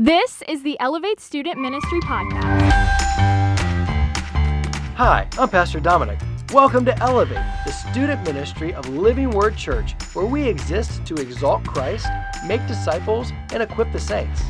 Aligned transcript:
This 0.00 0.44
is 0.46 0.62
the 0.62 0.78
Elevate 0.78 1.18
Student 1.18 1.60
Ministry 1.60 1.98
Podcast. 1.98 2.70
Hi, 4.94 5.26
I'm 5.36 5.48
Pastor 5.48 5.80
Dominic. 5.80 6.20
Welcome 6.52 6.84
to 6.84 6.96
Elevate, 7.00 7.44
the 7.66 7.72
student 7.72 8.22
ministry 8.22 8.72
of 8.72 8.88
Living 8.88 9.32
Word 9.32 9.56
Church, 9.56 9.96
where 10.14 10.24
we 10.24 10.46
exist 10.46 11.04
to 11.06 11.16
exalt 11.16 11.64
Christ, 11.64 12.06
make 12.46 12.64
disciples, 12.68 13.32
and 13.52 13.60
equip 13.60 13.90
the 13.90 13.98
saints. 13.98 14.40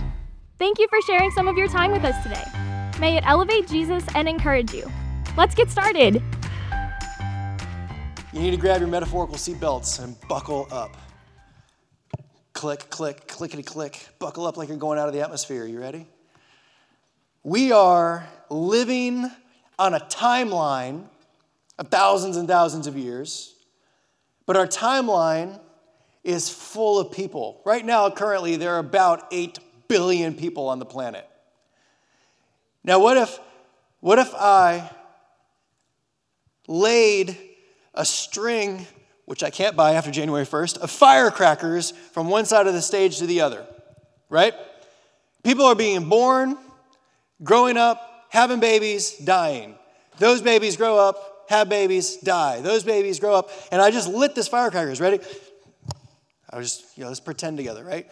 Thank 0.58 0.78
you 0.78 0.86
for 0.88 1.00
sharing 1.00 1.30
some 1.30 1.48
of 1.48 1.56
your 1.56 1.68
time 1.68 1.92
with 1.92 2.04
us 2.04 2.22
today. 2.22 2.44
May 3.00 3.16
it 3.16 3.24
elevate 3.26 3.66
Jesus 3.68 4.04
and 4.14 4.28
encourage 4.28 4.74
you. 4.74 4.86
Let's 5.34 5.54
get 5.54 5.70
started. 5.70 6.22
You 8.34 8.40
need 8.42 8.50
to 8.50 8.58
grab 8.58 8.80
your 8.82 8.90
metaphorical 8.90 9.36
seatbelts 9.36 10.04
and 10.04 10.14
buckle 10.28 10.68
up. 10.70 10.94
Click, 12.58 12.90
click, 12.90 13.28
clickety 13.28 13.62
click. 13.62 14.08
Buckle 14.18 14.44
up 14.44 14.56
like 14.56 14.66
you're 14.66 14.76
going 14.76 14.98
out 14.98 15.06
of 15.06 15.14
the 15.14 15.20
atmosphere. 15.20 15.64
You 15.64 15.78
ready? 15.78 16.08
We 17.44 17.70
are 17.70 18.28
living 18.50 19.30
on 19.78 19.94
a 19.94 20.00
timeline 20.00 21.04
of 21.78 21.86
thousands 21.86 22.36
and 22.36 22.48
thousands 22.48 22.88
of 22.88 22.96
years, 22.96 23.54
but 24.44 24.56
our 24.56 24.66
timeline 24.66 25.60
is 26.24 26.50
full 26.50 26.98
of 26.98 27.12
people. 27.12 27.62
Right 27.64 27.86
now, 27.86 28.10
currently, 28.10 28.56
there 28.56 28.74
are 28.74 28.80
about 28.80 29.28
8 29.30 29.60
billion 29.86 30.34
people 30.34 30.66
on 30.68 30.80
the 30.80 30.84
planet. 30.84 31.28
Now, 32.82 32.98
what 32.98 33.16
if, 33.16 33.38
what 34.00 34.18
if 34.18 34.34
I 34.34 34.90
laid 36.66 37.38
a 37.94 38.04
string 38.04 38.84
which 39.28 39.44
I 39.44 39.50
can't 39.50 39.76
buy 39.76 39.92
after 39.92 40.10
January 40.10 40.46
1st, 40.46 40.78
of 40.78 40.90
firecrackers 40.90 41.90
from 41.90 42.30
one 42.30 42.46
side 42.46 42.66
of 42.66 42.72
the 42.72 42.80
stage 42.80 43.18
to 43.18 43.26
the 43.26 43.42
other, 43.42 43.66
right? 44.30 44.54
People 45.44 45.66
are 45.66 45.74
being 45.74 46.08
born, 46.08 46.56
growing 47.42 47.76
up, 47.76 48.24
having 48.30 48.58
babies, 48.58 49.18
dying. 49.18 49.74
Those 50.16 50.40
babies 50.40 50.78
grow 50.78 50.96
up, 50.96 51.44
have 51.50 51.68
babies, 51.68 52.16
die. 52.16 52.62
Those 52.62 52.84
babies 52.84 53.20
grow 53.20 53.34
up, 53.34 53.50
and 53.70 53.82
I 53.82 53.90
just 53.90 54.08
lit 54.08 54.34
this 54.34 54.48
firecrackers. 54.48 54.98
Ready? 54.98 55.20
I 56.48 56.56
was 56.56 56.78
just, 56.78 56.96
you 56.96 57.02
know, 57.02 57.08
let's 57.08 57.20
pretend 57.20 57.58
together, 57.58 57.84
right? 57.84 58.08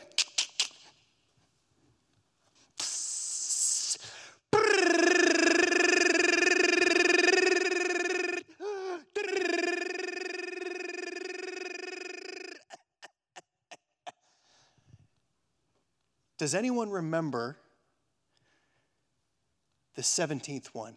Does 16.46 16.54
anyone 16.54 16.90
remember 16.90 17.56
the 19.96 20.02
17th 20.02 20.66
one? 20.66 20.96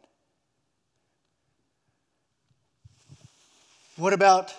What 3.98 4.14
about 4.14 4.54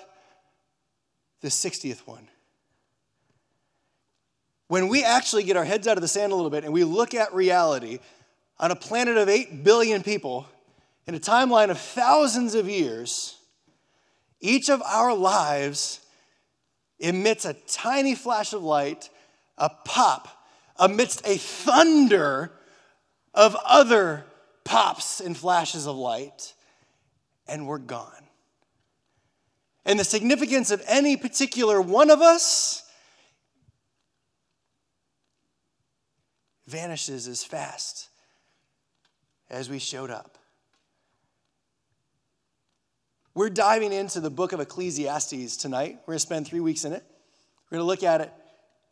the 1.43 1.47
60th 1.47 2.01
one? 2.09 2.27
When 4.67 4.89
we 4.89 5.05
actually 5.05 5.45
get 5.45 5.57
our 5.57 5.65
heads 5.65 5.87
out 5.87 5.97
of 5.97 6.03
the 6.03 6.09
sand 6.09 6.33
a 6.33 6.35
little 6.35 6.51
bit 6.51 6.65
and 6.65 6.73
we 6.73 6.83
look 6.83 7.15
at 7.15 7.33
reality 7.33 8.01
on 8.59 8.73
a 8.73 8.77
planet 8.77 9.17
of 9.17 9.29
8 9.29 9.63
billion 9.63 10.03
people 10.03 10.49
in 11.07 11.15
a 11.15 11.21
timeline 11.21 11.71
of 11.71 11.79
thousands 11.79 12.57
of 12.57 12.69
years, 12.69 13.37
each 14.41 14.69
of 14.69 14.83
our 14.83 15.15
lives 15.15 16.01
emits 16.99 17.45
a 17.45 17.55
tiny 17.69 18.17
flash 18.17 18.53
of 18.53 18.65
light, 18.65 19.09
a 19.57 19.71
pop 19.85 20.39
amidst 20.81 21.25
a 21.27 21.37
thunder 21.37 22.51
of 23.35 23.55
other 23.65 24.25
pops 24.65 25.21
and 25.21 25.37
flashes 25.37 25.87
of 25.87 25.95
light, 25.95 26.55
and 27.47 27.69
we're 27.69 27.79
gone. 27.79 28.25
And 29.85 30.01
the 30.01 30.05
significance 30.05 30.71
of 30.71 30.83
any 30.89 31.17
particular 31.17 31.81
one 31.81 32.11
of 32.11 32.21
us 32.21 32.83
vanishes 36.67 37.29
as 37.29 37.45
fast 37.45 38.09
as 39.51 39.69
we 39.69 39.79
showed 39.79 40.11
up. 40.11 40.39
We're 43.35 43.51
diving 43.51 43.93
into 43.93 44.21
the 44.21 44.31
book 44.31 44.53
of 44.53 44.61
Ecclesiastes 44.61 45.57
tonight. 45.57 45.99
We're 46.01 46.13
going 46.13 46.17
to 46.17 46.21
spend 46.21 46.47
three 46.47 46.61
weeks 46.61 46.85
in 46.85 46.93
it. 46.93 47.05
We're 47.71 47.77
going 47.77 47.85
to 47.85 47.87
look 47.87 48.03
at 48.03 48.21
it 48.21 48.33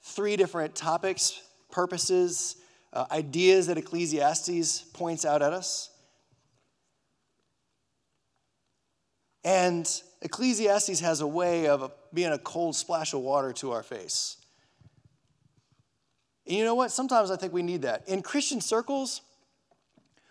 three 0.03 0.37
different 0.37 0.75
topics 0.75 1.41
purposes, 1.71 2.57
uh, 2.93 3.07
ideas 3.11 3.67
that 3.67 3.79
Ecclesiastes 3.79 4.83
points 4.93 5.25
out 5.25 5.43
at 5.43 5.53
us. 5.53 5.91
And 9.45 9.89
Ecclesiastes 10.23 11.01
has 11.01 11.21
a 11.21 11.27
way 11.27 11.69
of 11.69 11.93
being 12.13 12.33
a 12.33 12.39
cold 12.39 12.77
splash 12.77 13.15
of 13.15 13.21
water 13.21 13.53
to 13.55 13.73
our 13.73 13.83
face. 13.83 14.37
And 16.47 16.57
you 16.57 16.65
know 16.65 16.75
what? 16.75 16.91
Sometimes 16.91 17.31
I 17.31 17.37
think 17.37 17.53
we 17.53 17.63
need 17.63 17.83
that. 17.83 18.09
In 18.09 18.23
Christian 18.23 18.61
circles, 18.61 19.21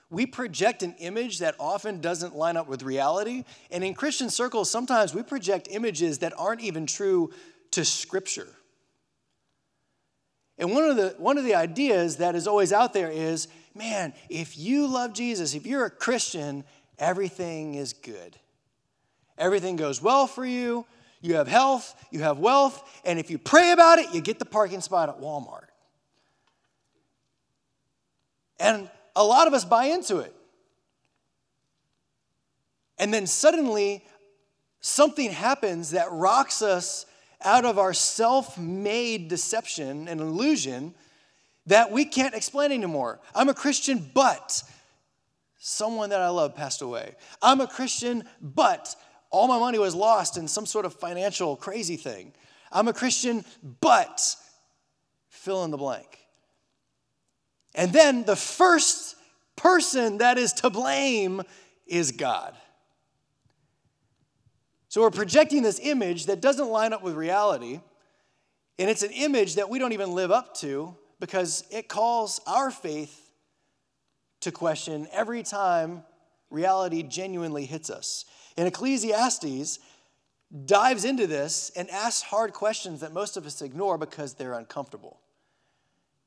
we 0.10 0.26
project 0.26 0.84
an 0.84 0.96
image 1.00 1.40
that 1.40 1.56
often 1.60 2.02
doesn't 2.02 2.36
line 2.36 2.58
up 2.58 2.68
with 2.68 2.82
reality. 2.82 3.44
And 3.72 3.84
in 3.84 3.94
Christian 3.94 4.30
circles, 4.30 4.70
sometimes 4.70 5.14
we 5.14 5.22
project 5.22 5.68
images 5.70 6.20
that 6.20 6.34
aren't 6.38 6.62
even 6.62 6.86
true 6.86 7.32
to 7.72 7.86
Scripture. 7.86 8.48
And 10.58 10.72
one 10.72 10.84
of 10.84 10.96
the 10.96 11.16
one 11.18 11.38
of 11.38 11.44
the 11.44 11.56
ideas 11.56 12.18
that 12.18 12.36
is 12.36 12.48
always 12.48 12.74
out 12.74 12.94
there 12.94 13.12
is, 13.12 13.48
man, 13.76 14.14
if 14.30 14.58
you 14.58 14.88
love 14.88 15.14
Jesus, 15.14 15.54
if 15.54 15.66
you're 15.66 15.86
a 15.86 15.92
Christian, 15.92 16.64
everything 16.98 17.76
is 17.76 17.94
good. 17.94 18.38
Everything 19.38 19.76
goes 19.76 20.02
well 20.02 20.26
for 20.26 20.46
you. 20.46 20.86
You 21.22 21.36
have 21.36 21.48
health, 21.48 21.96
you 22.12 22.22
have 22.22 22.38
wealth, 22.38 23.02
and 23.04 23.20
if 23.20 23.30
you 23.32 23.38
pray 23.38 23.72
about 23.72 24.00
it, 24.00 24.14
you 24.14 24.22
get 24.22 24.40
the 24.40 24.46
parking 24.46 24.82
spot 24.82 25.10
at 25.10 25.20
Walmart. 25.20 25.66
And 28.60 28.90
a 29.16 29.24
lot 29.24 29.48
of 29.48 29.54
us 29.54 29.66
buy 29.66 29.86
into 29.86 30.20
it. 30.20 30.34
And 33.00 33.14
then 33.14 33.28
suddenly, 33.28 34.06
something 34.80 35.32
happens 35.32 35.92
that 35.92 36.12
rocks 36.12 36.62
us 36.62 37.06
out 37.44 37.66
of 37.66 37.78
our 37.78 37.94
self 37.94 38.58
made 38.58 39.28
deception 39.28 40.08
and 40.08 40.20
illusion 40.20 40.94
that 41.68 41.92
we 41.92 42.06
can't 42.06 42.34
explain 42.34 42.72
anymore. 42.72 43.20
I'm 43.36 43.50
a 43.50 43.54
Christian, 43.54 44.10
but 44.14 44.64
someone 45.60 46.10
that 46.12 46.22
I 46.22 46.30
love 46.30 46.56
passed 46.56 46.82
away. 46.82 47.16
I'm 47.42 47.62
a 47.62 47.68
Christian, 47.68 48.24
but 48.42 48.96
all 49.30 49.48
my 49.48 49.60
money 49.60 49.78
was 49.78 49.94
lost 49.94 50.38
in 50.38 50.48
some 50.48 50.66
sort 50.66 50.86
of 50.86 50.94
financial 50.94 51.56
crazy 51.56 51.98
thing. 51.98 52.34
I'm 52.72 52.88
a 52.88 52.94
Christian, 52.94 53.44
but 53.82 54.36
fill 55.30 55.64
in 55.64 55.72
the 55.72 55.78
blank. 55.78 56.20
And 57.76 57.94
then 57.94 58.24
the 58.24 58.36
first 58.36 59.16
person 59.56 60.20
that 60.20 60.38
is 60.38 60.54
to 60.54 60.70
blame 60.70 61.42
is 61.86 62.12
God. 62.12 62.56
So 64.90 65.02
we're 65.02 65.12
projecting 65.12 65.64
this 65.64 65.80
image 65.82 66.28
that 66.28 66.42
doesn't 66.42 66.70
line 66.70 66.94
up 66.94 67.04
with 67.04 67.16
reality, 67.16 67.82
and 68.80 68.90
it's 68.90 69.04
an 69.04 69.12
image 69.12 69.56
that 69.56 69.70
we 69.70 69.80
don't 69.80 69.94
even 69.94 70.14
live 70.14 70.32
up 70.32 70.56
to 70.58 70.96
because 71.20 71.66
it 71.72 71.88
calls 71.88 72.40
our 72.48 72.72
faith 72.72 73.32
to 74.42 74.52
question 74.52 75.08
every 75.12 75.44
time 75.44 76.04
reality 76.50 77.04
genuinely 77.04 77.66
hits 77.66 77.90
us. 77.90 78.26
And 78.56 78.68
Ecclesiastes 78.68 79.80
dives 80.66 81.04
into 81.04 81.28
this 81.28 81.72
and 81.76 81.90
asks 81.90 82.22
hard 82.22 82.54
questions 82.54 83.02
that 83.02 83.12
most 83.14 83.36
of 83.36 83.46
us 83.46 83.62
ignore 83.62 83.98
because 83.98 84.36
they're 84.36 84.54
uncomfortable 84.54 85.20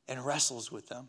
and 0.08 0.24
wrestles 0.24 0.70
with 0.70 0.88
them. 0.88 1.08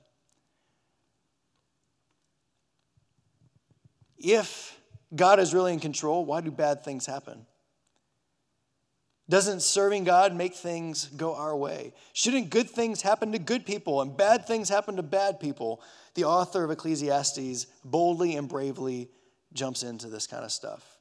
If 4.17 4.79
God 5.13 5.39
is 5.39 5.53
really 5.53 5.73
in 5.73 5.79
control, 5.79 6.25
why 6.25 6.41
do 6.41 6.51
bad 6.51 6.83
things 6.83 7.05
happen? 7.05 7.45
Doesn't 9.29 9.61
serving 9.61 10.03
God 10.03 10.35
make 10.35 10.53
things 10.53 11.05
go 11.05 11.35
our 11.35 11.55
way? 11.55 11.93
Shouldn't 12.13 12.49
good 12.49 12.69
things 12.69 13.01
happen 13.01 13.31
to 13.31 13.39
good 13.39 13.65
people 13.65 14.01
and 14.01 14.15
bad 14.15 14.45
things 14.45 14.67
happen 14.67 14.97
to 14.97 15.03
bad 15.03 15.39
people? 15.39 15.81
The 16.15 16.25
author 16.25 16.63
of 16.63 16.71
Ecclesiastes 16.71 17.67
boldly 17.85 18.35
and 18.35 18.49
bravely 18.49 19.09
jumps 19.53 19.83
into 19.83 20.07
this 20.07 20.27
kind 20.27 20.43
of 20.43 20.51
stuff. 20.51 20.97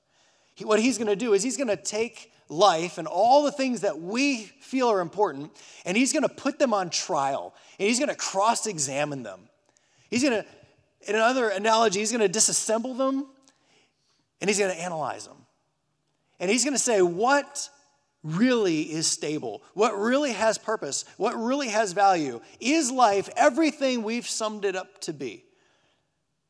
He, 0.55 0.65
what 0.65 0.79
he's 0.79 0.97
going 0.97 1.09
to 1.09 1.17
do 1.17 1.33
is 1.33 1.43
he's 1.43 1.56
going 1.56 1.69
to 1.69 1.77
take 1.77 2.33
life 2.49 2.99
and 2.99 3.09
all 3.09 3.43
the 3.45 3.53
things 3.53 3.81
that 3.81 3.99
we 3.99 4.45
feel 4.61 4.89
are 4.89 5.01
important 5.01 5.51
and 5.85 5.97
he's 5.97 6.13
going 6.13 6.23
to 6.23 6.29
put 6.29 6.59
them 6.59 6.75
on 6.75 6.91
trial 6.91 7.55
and 7.79 7.89
he's 7.89 7.99
going 7.99 8.11
to 8.11 8.15
cross 8.15 8.67
examine 8.67 9.23
them. 9.23 9.41
He's 10.09 10.23
going 10.23 10.43
to, 10.43 10.47
in 11.09 11.15
another 11.15 11.49
analogy, 11.49 12.01
he's 12.01 12.13
going 12.13 12.31
to 12.31 12.39
disassemble 12.39 12.97
them 12.97 13.27
and 14.41 14.49
he's 14.49 14.59
going 14.59 14.75
to 14.75 14.81
analyze 14.81 15.27
them. 15.27 15.37
And 16.39 16.51
he's 16.51 16.65
going 16.65 16.75
to 16.75 16.79
say, 16.79 17.03
what 17.03 17.69
really 18.23 18.83
is 18.83 19.07
stable, 19.07 19.63
what 19.75 19.99
really 19.99 20.33
has 20.33 20.59
purpose, 20.59 21.05
what 21.17 21.35
really 21.37 21.69
has 21.69 21.93
value. 21.93 22.41
Is 22.59 22.91
life 22.91 23.29
everything 23.37 24.03
we've 24.03 24.29
summed 24.29 24.65
it 24.65 24.77
up 24.77 25.01
to 25.03 25.13
be? 25.13 25.45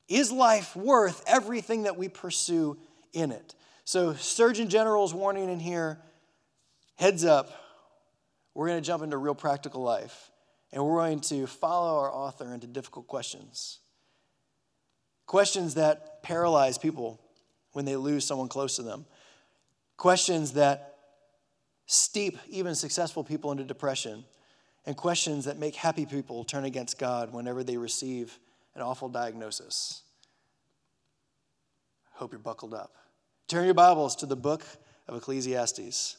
Is 0.08 0.32
life 0.32 0.74
worth 0.74 1.22
everything 1.26 1.84
that 1.84 1.96
we 1.96 2.08
pursue 2.08 2.78
in 3.12 3.30
it? 3.30 3.54
So, 3.84 4.14
Surgeon 4.14 4.68
General's 4.68 5.14
warning 5.14 5.48
in 5.48 5.60
here 5.60 5.98
heads 6.96 7.24
up, 7.24 7.50
we're 8.54 8.68
going 8.68 8.80
to 8.80 8.86
jump 8.86 9.02
into 9.02 9.16
real 9.16 9.34
practical 9.34 9.82
life 9.82 10.30
and 10.72 10.84
we're 10.84 10.98
going 10.98 11.20
to 11.20 11.46
follow 11.46 11.98
our 12.00 12.12
author 12.12 12.52
into 12.52 12.66
difficult 12.66 13.06
questions. 13.06 13.78
Questions 15.26 15.74
that 15.74 16.22
paralyze 16.22 16.78
people 16.78 17.20
when 17.72 17.84
they 17.84 17.96
lose 17.96 18.24
someone 18.24 18.48
close 18.48 18.76
to 18.76 18.82
them. 18.82 19.06
Questions 19.96 20.52
that 20.52 20.96
steep 21.86 22.38
even 22.48 22.74
successful 22.74 23.24
people 23.24 23.50
into 23.52 23.64
depression. 23.64 24.24
And 24.86 24.96
questions 24.96 25.44
that 25.44 25.58
make 25.58 25.74
happy 25.74 26.06
people 26.06 26.44
turn 26.44 26.64
against 26.64 26.98
God 26.98 27.32
whenever 27.32 27.62
they 27.62 27.76
receive 27.76 28.38
an 28.74 28.82
awful 28.82 29.08
diagnosis. 29.08 30.02
Hope 32.12 32.32
you're 32.32 32.38
buckled 32.38 32.74
up. 32.74 32.94
Turn 33.46 33.64
your 33.64 33.74
Bibles 33.74 34.16
to 34.16 34.26
the 34.26 34.36
book 34.36 34.64
of 35.08 35.16
Ecclesiastes. 35.16 36.16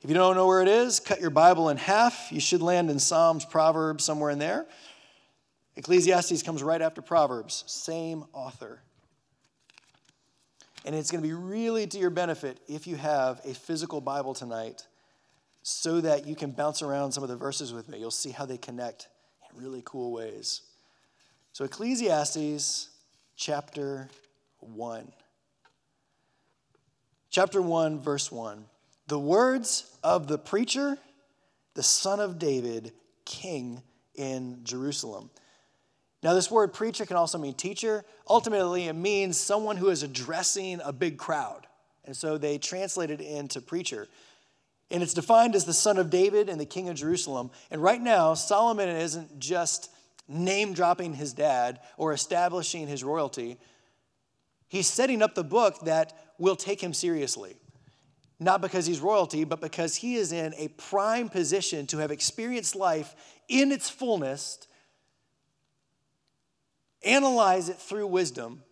If 0.00 0.08
you 0.08 0.14
don't 0.14 0.36
know 0.36 0.46
where 0.46 0.62
it 0.62 0.68
is, 0.68 1.00
cut 1.00 1.20
your 1.20 1.30
Bible 1.30 1.70
in 1.70 1.76
half. 1.76 2.30
You 2.30 2.40
should 2.40 2.62
land 2.62 2.88
in 2.88 2.98
Psalms, 2.98 3.44
Proverbs, 3.44 4.04
somewhere 4.04 4.30
in 4.30 4.38
there. 4.38 4.66
Ecclesiastes 5.76 6.42
comes 6.42 6.62
right 6.62 6.82
after 6.82 7.02
Proverbs, 7.02 7.64
same 7.66 8.24
author. 8.32 8.80
And 10.84 10.94
it's 10.94 11.10
going 11.10 11.22
to 11.22 11.28
be 11.28 11.34
really 11.34 11.86
to 11.86 11.98
your 11.98 12.10
benefit 12.10 12.60
if 12.68 12.86
you 12.86 12.96
have 12.96 13.40
a 13.44 13.54
physical 13.54 14.00
Bible 14.00 14.34
tonight 14.34 14.86
so 15.62 16.00
that 16.00 16.26
you 16.26 16.34
can 16.34 16.52
bounce 16.52 16.82
around 16.82 17.12
some 17.12 17.22
of 17.22 17.28
the 17.28 17.36
verses 17.36 17.72
with 17.72 17.88
me. 17.88 17.98
You'll 17.98 18.10
see 18.10 18.30
how 18.30 18.46
they 18.46 18.58
connect 18.58 19.08
in 19.50 19.60
really 19.60 19.82
cool 19.84 20.12
ways. 20.12 20.62
So, 21.52 21.64
Ecclesiastes 21.64 22.88
chapter 23.36 24.08
1. 24.60 25.12
Chapter 27.30 27.60
1, 27.60 28.00
verse 28.00 28.32
1. 28.32 28.64
The 29.08 29.18
words 29.18 29.98
of 30.02 30.28
the 30.28 30.38
preacher, 30.38 30.96
the 31.74 31.82
son 31.82 32.20
of 32.20 32.38
David, 32.38 32.92
king 33.24 33.82
in 34.14 34.60
Jerusalem. 34.64 35.30
Now, 36.22 36.34
this 36.34 36.50
word 36.50 36.72
preacher 36.72 37.06
can 37.06 37.16
also 37.16 37.38
mean 37.38 37.54
teacher. 37.54 38.04
Ultimately, 38.28 38.88
it 38.88 38.94
means 38.94 39.38
someone 39.38 39.76
who 39.76 39.88
is 39.88 40.02
addressing 40.02 40.80
a 40.84 40.92
big 40.92 41.16
crowd. 41.16 41.66
And 42.04 42.16
so 42.16 42.38
they 42.38 42.58
translate 42.58 43.10
it 43.10 43.20
into 43.20 43.60
preacher. 43.60 44.08
And 44.90 45.02
it's 45.02 45.14
defined 45.14 45.54
as 45.54 45.64
the 45.64 45.72
son 45.72 45.98
of 45.98 46.10
David 46.10 46.48
and 46.48 46.60
the 46.60 46.66
king 46.66 46.88
of 46.88 46.96
Jerusalem. 46.96 47.50
And 47.70 47.82
right 47.82 48.00
now, 48.00 48.34
Solomon 48.34 48.88
isn't 48.88 49.38
just 49.38 49.90
name 50.26 50.72
dropping 50.72 51.14
his 51.14 51.32
dad 51.32 51.80
or 51.96 52.12
establishing 52.12 52.88
his 52.88 53.04
royalty. 53.04 53.58
He's 54.68 54.86
setting 54.86 55.22
up 55.22 55.34
the 55.34 55.44
book 55.44 55.80
that 55.84 56.34
will 56.38 56.56
take 56.56 56.80
him 56.82 56.92
seriously 56.92 57.56
not 58.40 58.60
because 58.60 58.86
he's 58.86 59.00
royalty, 59.00 59.44
but 59.44 59.60
because 59.60 59.96
he 59.96 60.14
is 60.14 60.32
in 60.32 60.54
a 60.56 60.68
prime 60.68 61.28
position 61.28 61.86
to 61.88 61.98
have 61.98 62.10
experienced 62.10 62.76
life 62.76 63.14
in 63.48 63.72
its 63.72 63.90
fullness, 63.90 64.66
analyze 67.04 67.68
it 67.68 67.76
through 67.76 68.06
wisdom, 68.06 68.62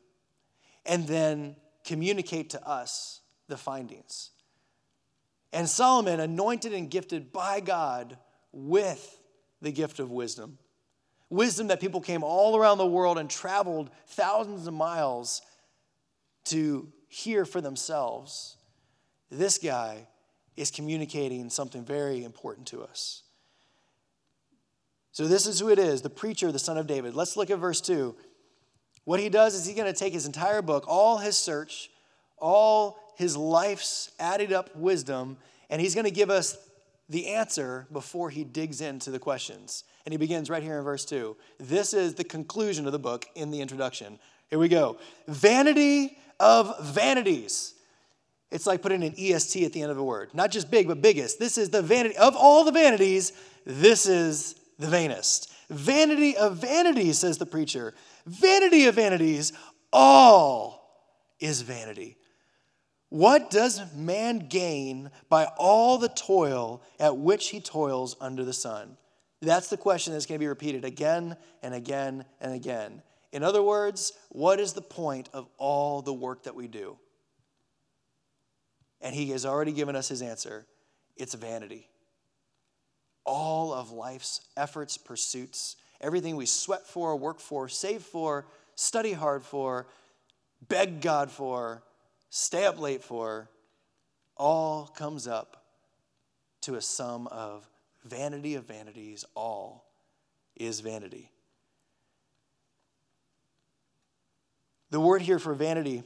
and 0.84 1.06
then 1.06 1.56
communicate 1.84 2.50
to 2.50 2.67
us 2.67 3.20
the 3.49 3.56
findings. 3.56 4.31
And 5.52 5.69
Solomon, 5.69 6.20
anointed 6.20 6.73
and 6.73 6.90
gifted 6.90 7.32
by 7.32 7.61
God 7.61 8.19
with 8.52 9.20
the 9.62 9.73
gift 9.73 10.00
of 10.00 10.11
wisdom, 10.11 10.58
wisdom 11.31 11.69
that 11.69 11.81
people 11.81 12.00
came 12.00 12.23
all 12.23 12.56
around 12.56 12.78
the 12.78 12.87
world 12.87 13.19
and 13.19 13.31
traveled 13.31 13.90
thousands 14.06 14.67
of 14.67 14.75
miles 14.75 15.43
to 16.44 16.93
hear 17.08 17.44
for 17.44 17.61
themselves 17.61 18.56
this 19.31 19.58
guy 19.58 20.06
is 20.56 20.70
communicating 20.70 21.50
something 21.50 21.84
very 21.84 22.25
important 22.25 22.67
to 22.69 22.82
us. 22.82 23.22
So, 25.16 25.26
this 25.26 25.46
is 25.46 25.60
who 25.60 25.70
it 25.70 25.78
is 25.78 26.02
the 26.02 26.10
preacher, 26.10 26.52
the 26.52 26.58
son 26.58 26.76
of 26.76 26.86
David. 26.86 27.14
Let's 27.14 27.38
look 27.38 27.48
at 27.48 27.58
verse 27.58 27.80
2. 27.80 28.14
What 29.04 29.18
he 29.18 29.30
does 29.30 29.54
is 29.54 29.64
he's 29.64 29.74
going 29.74 29.90
to 29.90 29.98
take 29.98 30.12
his 30.12 30.26
entire 30.26 30.60
book, 30.60 30.84
all 30.86 31.16
his 31.16 31.38
search, 31.38 31.88
all 32.36 32.98
his 33.16 33.34
life's 33.34 34.10
added 34.20 34.52
up 34.52 34.76
wisdom, 34.76 35.38
and 35.70 35.80
he's 35.80 35.94
going 35.94 36.04
to 36.04 36.10
give 36.10 36.28
us 36.28 36.58
the 37.08 37.28
answer 37.28 37.86
before 37.90 38.28
he 38.28 38.44
digs 38.44 38.82
into 38.82 39.10
the 39.10 39.18
questions. 39.18 39.84
And 40.04 40.12
he 40.12 40.18
begins 40.18 40.50
right 40.50 40.62
here 40.62 40.76
in 40.76 40.84
verse 40.84 41.06
2. 41.06 41.34
This 41.58 41.94
is 41.94 42.12
the 42.12 42.24
conclusion 42.24 42.84
of 42.84 42.92
the 42.92 42.98
book 42.98 43.24
in 43.34 43.50
the 43.50 43.62
introduction. 43.62 44.19
Here 44.50 44.58
we 44.58 44.69
go. 44.69 44.98
Vanity 45.28 46.19
of 46.38 46.78
vanities. 46.88 47.72
It's 48.50 48.66
like 48.66 48.82
putting 48.82 49.02
an 49.02 49.14
EST 49.19 49.64
at 49.64 49.72
the 49.72 49.80
end 49.80 49.92
of 49.92 49.96
a 49.96 50.04
word. 50.04 50.34
Not 50.34 50.50
just 50.50 50.70
big, 50.70 50.86
but 50.86 51.00
biggest. 51.00 51.38
This 51.38 51.56
is 51.56 51.70
the 51.70 51.80
vanity 51.80 52.19
of 52.19 52.36
all 52.36 52.64
the 52.64 52.72
vanities. 52.72 53.32
This 53.64 54.04
is 54.04 54.56
the 54.78 54.88
vainest. 54.88 55.52
Vanity 55.69 56.37
of 56.37 56.58
vanities, 56.58 57.19
says 57.19 57.38
the 57.38 57.46
preacher. 57.46 57.94
Vanity 58.26 58.87
of 58.87 58.94
vanities, 58.94 59.52
all 59.93 61.11
is 61.40 61.62
vanity. 61.62 62.17
What 63.08 63.50
does 63.50 63.81
man 63.94 64.49
gain 64.49 65.11
by 65.28 65.46
all 65.56 65.99
the 65.99 66.08
toil 66.08 66.82
at 66.99 67.17
which 67.17 67.49
he 67.49 67.61
toils 67.61 68.17
under 68.20 68.44
the 68.44 68.52
sun? 68.52 68.96
That's 69.40 69.69
the 69.69 69.76
question 69.76 70.12
that's 70.12 70.26
going 70.26 70.38
to 70.38 70.43
be 70.43 70.49
repeated 70.49 70.84
again 70.84 71.37
and 71.62 71.75
again 71.75 72.25
and 72.40 72.52
again. 72.55 73.02
In 73.32 73.43
other 73.43 73.62
words, 73.62 74.12
what 74.31 74.58
is 74.61 74.72
the 74.72 74.82
point 74.82 75.29
of 75.32 75.49
all 75.58 76.02
the 76.02 76.12
work 76.12 76.44
that 76.44 76.55
we 76.55 76.69
do? 76.69 76.99
And 79.00 79.14
he 79.14 79.31
has 79.31 79.44
already 79.44 79.72
given 79.72 79.94
us 79.94 80.08
his 80.08 80.22
answer 80.22 80.67
it's 81.17 81.34
vanity. 81.34 81.88
All 83.26 83.75
of 83.75 83.90
life's 83.90 84.40
efforts, 84.56 84.96
pursuits, 84.96 85.76
everything 86.00 86.37
we 86.37 86.46
sweat 86.46 86.87
for, 86.87 87.17
work 87.17 87.40
for, 87.40 87.69
save 87.69 88.02
for, 88.02 88.46
study 88.76 89.12
hard 89.12 89.43
for, 89.44 89.88
beg 90.69 91.00
God 91.00 91.31
for, 91.31 91.82
stay 92.31 92.64
up 92.64 92.81
late 92.81 93.02
for, 93.02 93.50
all 94.37 94.87
comes 94.87 95.26
up 95.26 95.64
to 96.62 96.75
a 96.75 96.81
sum 96.81 97.26
of 97.28 97.69
vanity 98.05 98.55
of 98.55 98.64
vanities. 98.64 99.25
All 99.34 99.84
is 100.55 100.81
vanity. 100.81 101.31
The 104.91 105.00
word 105.00 105.22
here 105.22 105.39
for 105.39 105.55
vanity 105.55 106.05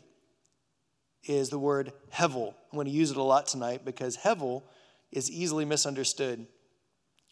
is 1.24 1.50
the 1.50 1.58
word 1.58 1.92
hevel. 2.12 2.54
I'm 2.72 2.76
going 2.76 2.86
to 2.86 2.92
use 2.92 3.10
it 3.10 3.16
a 3.16 3.22
lot 3.22 3.46
tonight 3.46 3.84
because 3.84 4.16
hevel 4.16 4.62
is 5.12 5.30
easily 5.30 5.64
misunderstood. 5.64 6.46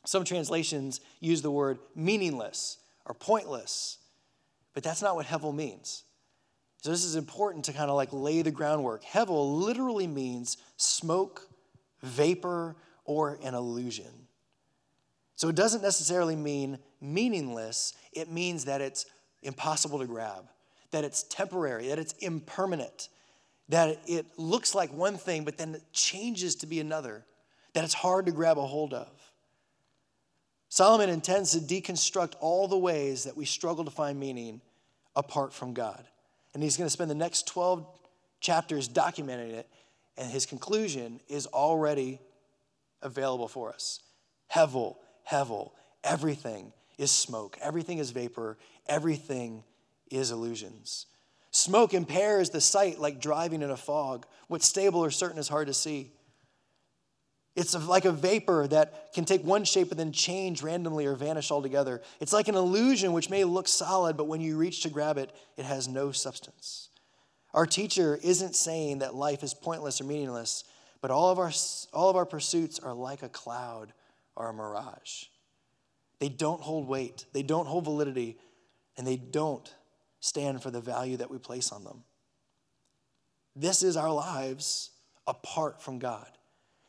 Some 0.09 0.25
translations 0.25 1.03
use 1.21 1.43
the 1.43 1.51
word 1.51 1.81
meaningless 1.95 2.79
or 3.05 3.13
pointless, 3.13 3.99
but 4.73 4.83
that's 4.83 5.03
not 5.03 5.17
what 5.17 5.27
hevel 5.27 5.55
means. 5.55 6.05
So 6.81 6.91
this 6.91 7.05
is 7.05 7.15
important 7.15 7.67
to 7.67 7.75
kind 7.75 7.91
of 7.91 7.97
like 7.97 8.09
lay 8.11 8.41
the 8.41 8.51
groundwork. 8.51 9.05
Hevel 9.05 9.61
literally 9.61 10.07
means 10.07 10.57
smoke, 10.79 11.47
vapor, 12.03 12.75
or 13.05 13.39
an 13.43 13.53
illusion. 13.53 14.29
So 15.37 15.51
it 15.51 15.55
doesn't 15.55 15.83
necessarily 15.83 16.37
mean 16.37 16.79
meaningless, 17.03 17.93
it 18.15 18.31
means 18.31 18.65
that 18.65 18.81
it's 18.81 19.05
impossible 19.43 19.99
to 19.99 20.07
grab, 20.07 20.49
that 20.91 21.05
it's 21.05 21.25
temporary, 21.25 21.89
that 21.89 21.99
it's 21.99 22.15
impermanent, 22.21 23.11
that 23.69 24.01
it 24.07 24.25
looks 24.39 24.75
like 24.75 24.91
one 24.91 25.19
thing, 25.19 25.45
but 25.45 25.59
then 25.59 25.75
it 25.75 25.83
changes 25.93 26.55
to 26.57 26.67
be 26.67 26.81
another, 26.81 27.27
that 27.75 27.85
it's 27.85 27.93
hard 27.93 28.25
to 28.25 28.33
grab 28.33 28.57
a 28.57 28.63
hold 28.63 28.95
of. 28.95 29.18
Solomon 30.69 31.09
intends 31.09 31.53
to 31.53 31.59
deconstruct 31.59 32.35
all 32.41 32.69
the 32.69 32.79
ways 32.79 33.25
that 33.25 33.37
we 33.37 33.45
struggle 33.45 33.85
to 33.85 33.91
find 33.91 34.19
meaning 34.21 34.61
apart 35.17 35.53
from 35.53 35.75
God. 35.75 36.05
And 36.55 36.63
he's 36.63 36.77
going 36.77 36.87
to 36.87 36.93
spend 36.93 37.11
the 37.11 37.15
next 37.15 37.47
12 37.47 37.87
chapters 38.41 38.89
documenting 38.89 39.53
it, 39.53 39.69
and 40.17 40.31
his 40.31 40.47
conclusion 40.47 41.21
is 41.29 41.47
already 41.47 42.21
available 43.03 43.49
for 43.49 43.73
us. 43.73 44.01
Hevel, 44.53 44.97
Hevel, 45.29 45.73
everything 46.05 46.73
is 46.97 47.11
smoke, 47.11 47.59
everything 47.63 47.99
is 47.99 48.11
vapor, 48.11 48.59
everything 48.87 49.65
is 50.11 50.31
illusions. 50.31 51.07
Smoke 51.51 51.95
impairs 51.95 52.51
the 52.51 52.61
sight 52.61 52.99
like 52.99 53.21
driving 53.21 53.63
in 53.63 53.71
a 53.71 53.77
fog. 53.77 54.27
What's 54.49 54.67
stable 54.67 55.01
or 55.01 55.11
certain 55.11 55.39
is 55.39 55.49
hard 55.49 55.67
to 55.69 55.75
see. 55.75 56.13
It's 57.59 57.75
like 57.75 58.05
a 58.05 58.13
vapor 58.13 58.69
that 58.69 59.13
can 59.13 59.25
take 59.25 59.43
one 59.43 59.65
shape 59.65 59.91
and 59.91 59.99
then 59.99 60.13
change 60.13 60.63
randomly 60.63 61.07
or 61.07 61.17
vanish 61.17 61.51
altogether. 61.51 62.01
It's 62.21 62.33
like 62.33 62.47
an 62.47 62.55
illusion 62.55 63.13
which 63.13 63.31
may 63.31 63.43
look 63.43 63.67
solid, 63.67 64.17
but 64.17 64.29
when 64.29 64.41
you 64.41 64.57
reach 64.57 64.85
to 64.85 64.91
grab 64.91 65.19
it, 65.19 65.33
it 65.57 65.65
has 65.65 65.89
no 65.89 66.13
substance. 66.13 66.91
Our 67.53 67.67
teacher 67.67 68.17
isn't 68.23 68.55
saying 68.55 69.01
that 69.01 69.17
life 69.17 69.43
is 69.43 69.55
pointless 69.55 70.01
or 70.01 70.05
meaningless, 70.05 70.63
but 71.01 71.11
all 71.11 71.31
of 71.31 71.41
our, 71.41 71.51
all 71.93 72.09
of 72.09 72.15
our 72.15 72.27
pursuits 72.27 72.79
are 72.79 72.95
like 72.95 73.25
a 73.25 73.29
cloud 73.29 73.93
or 74.37 74.51
a 74.51 74.55
mirage. 74.55 75.25
They 76.21 76.29
don't 76.29 76.61
hold 76.61 76.87
weight, 76.87 77.27
they 77.33 77.43
don't 77.43 77.67
hold 77.67 77.87
validity, 77.87 78.39
and 78.97 79.05
they 79.05 79.17
don't 79.17 79.69
stand 80.21 80.63
for 80.63 80.71
the 80.71 80.81
value 80.81 81.17
that 81.17 81.31
we 81.31 81.39
place 81.39 81.73
on 81.73 81.83
them. 81.83 82.05
This 83.57 83.83
is 83.83 83.97
our 83.97 84.13
lives 84.13 84.91
apart 85.27 85.83
from 85.83 85.99
God. 85.99 86.38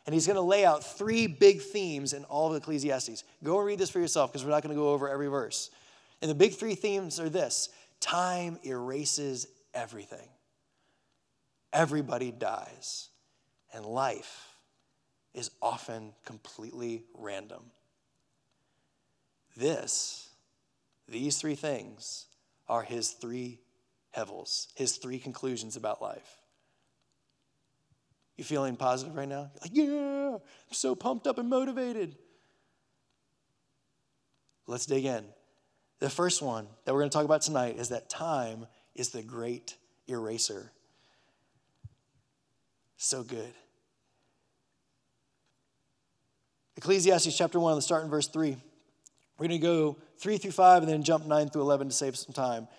And 0.05 0.13
he's 0.13 0.25
going 0.25 0.35
to 0.35 0.41
lay 0.41 0.65
out 0.65 0.83
three 0.83 1.27
big 1.27 1.61
themes 1.61 2.13
in 2.13 2.23
all 2.25 2.49
of 2.49 2.55
Ecclesiastes. 2.55 3.23
Go 3.43 3.57
and 3.57 3.65
read 3.67 3.79
this 3.79 3.89
for 3.89 3.99
yourself 3.99 4.31
because 4.31 4.43
we're 4.43 4.51
not 4.51 4.63
going 4.63 4.75
to 4.75 4.81
go 4.81 4.89
over 4.91 5.07
every 5.07 5.27
verse. 5.27 5.69
And 6.21 6.29
the 6.29 6.35
big 6.35 6.53
three 6.53 6.75
themes 6.75 7.19
are 7.19 7.29
this 7.29 7.69
time 7.99 8.57
erases 8.63 9.47
everything, 9.73 10.27
everybody 11.71 12.31
dies, 12.31 13.09
and 13.73 13.85
life 13.85 14.47
is 15.33 15.51
often 15.61 16.13
completely 16.25 17.03
random. 17.13 17.63
This, 19.55 20.29
these 21.07 21.37
three 21.37 21.55
things, 21.55 22.25
are 22.67 22.83
his 22.83 23.11
three 23.11 23.59
hevels, 24.11 24.67
his 24.75 24.97
three 24.97 25.19
conclusions 25.19 25.75
about 25.75 26.01
life. 26.01 26.38
You 28.39 28.45
feeling 28.45 28.77
positive 28.77 29.17
right 29.17 29.27
now? 29.27 29.51
Like, 29.61 29.71
yeah, 29.73 30.35
I'm 30.35 30.71
so 30.71 30.95
pumped 30.95 31.27
up 31.27 31.39
and 31.39 31.49
motivated. 31.49 32.15
Let's 34.65 34.85
dig 34.85 35.03
in. 35.03 35.25
The 35.99 36.09
first 36.09 36.41
one 36.41 36.65
that 36.85 36.93
we're 36.93 37.01
going 37.01 37.09
to 37.09 37.13
talk 37.13 37.25
about 37.25 37.41
tonight 37.41 37.75
is 37.77 37.89
that 37.89 38.09
time 38.09 38.65
is 38.95 39.09
the 39.09 39.21
great 39.21 39.75
eraser. 40.07 40.71
So 42.95 43.23
good. 43.23 43.51
Ecclesiastes 46.77 47.37
chapter 47.37 47.59
1, 47.59 47.73
let's 47.73 47.85
start 47.85 48.05
in 48.05 48.09
verse 48.09 48.29
3. 48.29 48.55
We're 49.37 49.47
going 49.49 49.59
to 49.59 49.67
go 49.67 49.97
3 50.19 50.37
through 50.37 50.51
5 50.51 50.83
and 50.83 50.89
then 50.89 51.03
jump 51.03 51.25
9 51.25 51.49
through 51.49 51.63
11 51.63 51.89
to 51.89 51.93
save 51.93 52.15
some 52.17 52.31
time. 52.31 52.69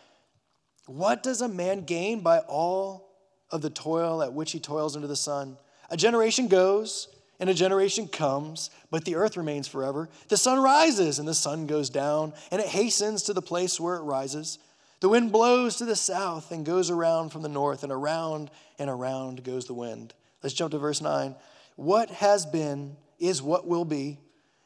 What 0.86 1.22
does 1.22 1.42
a 1.42 1.48
man 1.48 1.84
gain 1.84 2.20
by 2.20 2.38
all 2.38 3.09
of 3.50 3.62
the 3.62 3.70
toil 3.70 4.22
at 4.22 4.32
which 4.32 4.52
he 4.52 4.60
toils 4.60 4.96
under 4.96 5.08
the 5.08 5.16
sun? 5.16 5.56
A 5.90 5.96
generation 5.96 6.48
goes 6.48 7.08
and 7.38 7.48
a 7.48 7.54
generation 7.54 8.06
comes, 8.06 8.70
but 8.90 9.04
the 9.04 9.16
earth 9.16 9.36
remains 9.36 9.66
forever. 9.66 10.08
The 10.28 10.36
sun 10.36 10.60
rises 10.60 11.18
and 11.18 11.26
the 11.26 11.34
sun 11.34 11.66
goes 11.66 11.88
down, 11.88 12.34
and 12.50 12.60
it 12.60 12.68
hastens 12.68 13.22
to 13.24 13.32
the 13.32 13.42
place 13.42 13.80
where 13.80 13.96
it 13.96 14.02
rises. 14.02 14.58
The 15.00 15.08
wind 15.08 15.32
blows 15.32 15.76
to 15.76 15.86
the 15.86 15.96
south 15.96 16.52
and 16.52 16.66
goes 16.66 16.90
around 16.90 17.30
from 17.30 17.40
the 17.40 17.48
north, 17.48 17.82
and 17.82 17.90
around 17.90 18.50
and 18.78 18.90
around 18.90 19.42
goes 19.42 19.66
the 19.66 19.74
wind. 19.74 20.12
Let's 20.42 20.54
jump 20.54 20.72
to 20.72 20.78
verse 20.78 21.00
9. 21.00 21.34
What 21.76 22.10
has 22.10 22.44
been 22.44 22.96
is 23.18 23.40
what 23.40 23.66
will 23.66 23.86
be 23.86 24.18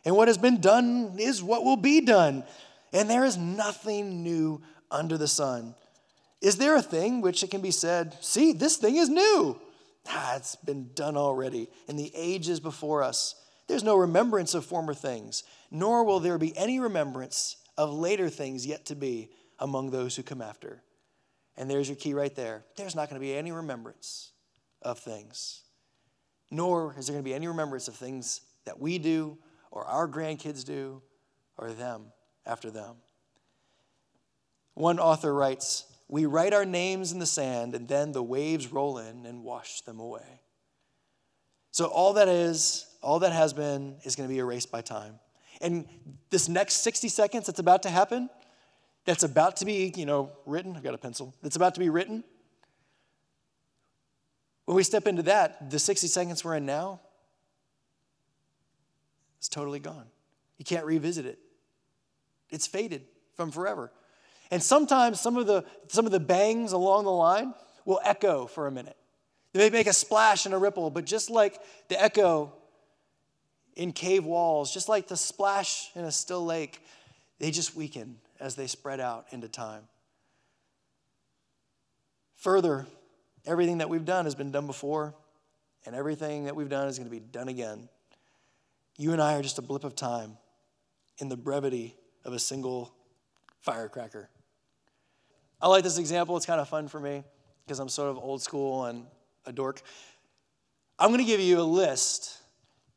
and 0.04 0.16
what 0.16 0.28
has 0.28 0.38
been 0.38 0.60
done 0.60 1.16
is 1.18 1.42
what 1.42 1.64
will 1.64 1.76
be 1.76 2.00
done. 2.00 2.44
And 2.92 3.08
there 3.08 3.24
is 3.24 3.36
nothing 3.36 4.22
new 4.22 4.62
under 4.90 5.16
the 5.16 5.28
sun. 5.28 5.74
Is 6.44 6.58
there 6.58 6.76
a 6.76 6.82
thing 6.82 7.22
which 7.22 7.42
it 7.42 7.50
can 7.50 7.62
be 7.62 7.70
said, 7.70 8.14
see, 8.20 8.52
this 8.52 8.76
thing 8.76 8.96
is 8.96 9.08
new? 9.08 9.58
Ah, 10.06 10.36
it's 10.36 10.56
been 10.56 10.90
done 10.94 11.16
already 11.16 11.70
in 11.88 11.96
the 11.96 12.12
ages 12.14 12.60
before 12.60 13.02
us. 13.02 13.34
There's 13.66 13.82
no 13.82 13.96
remembrance 13.96 14.52
of 14.52 14.66
former 14.66 14.92
things, 14.92 15.42
nor 15.70 16.04
will 16.04 16.20
there 16.20 16.36
be 16.36 16.54
any 16.54 16.78
remembrance 16.78 17.56
of 17.78 17.94
later 17.94 18.28
things 18.28 18.66
yet 18.66 18.84
to 18.86 18.94
be 18.94 19.30
among 19.58 19.90
those 19.90 20.16
who 20.16 20.22
come 20.22 20.42
after. 20.42 20.82
And 21.56 21.70
there's 21.70 21.88
your 21.88 21.96
key 21.96 22.12
right 22.12 22.36
there. 22.36 22.66
There's 22.76 22.94
not 22.94 23.08
going 23.08 23.18
to 23.18 23.26
be 23.26 23.34
any 23.34 23.50
remembrance 23.50 24.32
of 24.82 24.98
things, 24.98 25.62
nor 26.50 26.94
is 26.98 27.06
there 27.06 27.14
going 27.14 27.24
to 27.24 27.30
be 27.30 27.32
any 27.32 27.48
remembrance 27.48 27.88
of 27.88 27.94
things 27.94 28.42
that 28.66 28.78
we 28.78 28.98
do 28.98 29.38
or 29.70 29.86
our 29.86 30.06
grandkids 30.06 30.62
do, 30.62 31.00
or 31.56 31.72
them 31.72 32.12
after 32.44 32.70
them. 32.70 32.96
One 34.74 35.00
author 35.00 35.34
writes, 35.34 35.84
We 36.14 36.26
write 36.26 36.54
our 36.54 36.64
names 36.64 37.10
in 37.10 37.18
the 37.18 37.26
sand, 37.26 37.74
and 37.74 37.88
then 37.88 38.12
the 38.12 38.22
waves 38.22 38.70
roll 38.70 38.98
in 38.98 39.26
and 39.26 39.42
wash 39.42 39.80
them 39.80 39.98
away. 39.98 40.42
So, 41.72 41.86
all 41.86 42.12
that 42.12 42.28
is, 42.28 42.86
all 43.02 43.18
that 43.18 43.32
has 43.32 43.52
been, 43.52 43.96
is 44.04 44.14
going 44.14 44.28
to 44.28 44.32
be 44.32 44.38
erased 44.38 44.70
by 44.70 44.80
time. 44.80 45.18
And 45.60 45.88
this 46.30 46.48
next 46.48 46.84
60 46.84 47.08
seconds 47.08 47.46
that's 47.46 47.58
about 47.58 47.82
to 47.82 47.90
happen, 47.90 48.30
that's 49.04 49.24
about 49.24 49.56
to 49.56 49.64
be, 49.64 49.92
you 49.96 50.06
know, 50.06 50.30
written, 50.46 50.76
I've 50.76 50.84
got 50.84 50.94
a 50.94 50.98
pencil, 50.98 51.34
that's 51.42 51.56
about 51.56 51.74
to 51.74 51.80
be 51.80 51.88
written. 51.88 52.22
When 54.66 54.76
we 54.76 54.84
step 54.84 55.08
into 55.08 55.24
that, 55.24 55.68
the 55.68 55.80
60 55.80 56.06
seconds 56.06 56.44
we're 56.44 56.54
in 56.54 56.64
now, 56.64 57.00
it's 59.38 59.48
totally 59.48 59.80
gone. 59.80 60.06
You 60.58 60.64
can't 60.64 60.86
revisit 60.86 61.26
it. 61.26 61.40
It's 62.50 62.68
faded 62.68 63.02
from 63.34 63.50
forever. 63.50 63.90
And 64.50 64.62
sometimes 64.62 65.20
some 65.20 65.36
of 65.36 65.46
the 65.46 65.64
some 65.88 66.06
of 66.06 66.12
the 66.12 66.20
bangs 66.20 66.72
along 66.72 67.04
the 67.04 67.10
line 67.10 67.54
will 67.84 68.00
echo 68.04 68.46
for 68.46 68.66
a 68.66 68.70
minute. 68.70 68.96
They 69.52 69.60
may 69.60 69.70
make 69.70 69.86
a 69.86 69.92
splash 69.92 70.46
and 70.46 70.54
a 70.54 70.58
ripple, 70.58 70.90
but 70.90 71.04
just 71.04 71.30
like 71.30 71.60
the 71.88 72.00
echo 72.00 72.52
in 73.76 73.92
cave 73.92 74.24
walls, 74.24 74.72
just 74.72 74.88
like 74.88 75.08
the 75.08 75.16
splash 75.16 75.90
in 75.94 76.04
a 76.04 76.12
still 76.12 76.44
lake, 76.44 76.80
they 77.38 77.50
just 77.50 77.74
weaken 77.74 78.16
as 78.40 78.56
they 78.56 78.66
spread 78.66 79.00
out 79.00 79.26
into 79.30 79.48
time. 79.48 79.82
Further, 82.36 82.86
everything 83.46 83.78
that 83.78 83.88
we've 83.88 84.04
done 84.04 84.26
has 84.26 84.34
been 84.34 84.52
done 84.52 84.66
before, 84.66 85.14
and 85.86 85.94
everything 85.94 86.44
that 86.44 86.56
we've 86.56 86.68
done 86.68 86.88
is 86.88 86.98
going 86.98 87.08
to 87.08 87.14
be 87.14 87.20
done 87.20 87.48
again. 87.48 87.88
You 88.96 89.12
and 89.12 89.20
I 89.20 89.36
are 89.36 89.42
just 89.42 89.58
a 89.58 89.62
blip 89.62 89.84
of 89.84 89.96
time 89.96 90.36
in 91.18 91.28
the 91.28 91.36
brevity 91.36 91.96
of 92.24 92.32
a 92.32 92.38
single 92.38 92.94
firecracker. 93.60 94.28
I 95.64 95.68
like 95.68 95.82
this 95.82 95.96
example. 95.96 96.36
It's 96.36 96.44
kind 96.44 96.60
of 96.60 96.68
fun 96.68 96.88
for 96.88 97.00
me 97.00 97.24
because 97.64 97.78
I'm 97.78 97.88
sort 97.88 98.10
of 98.10 98.18
old 98.18 98.42
school 98.42 98.84
and 98.84 99.06
a 99.46 99.52
dork. 99.52 99.80
I'm 100.98 101.08
going 101.08 101.20
to 101.20 101.24
give 101.24 101.40
you 101.40 101.58
a 101.58 101.62
list 101.62 102.36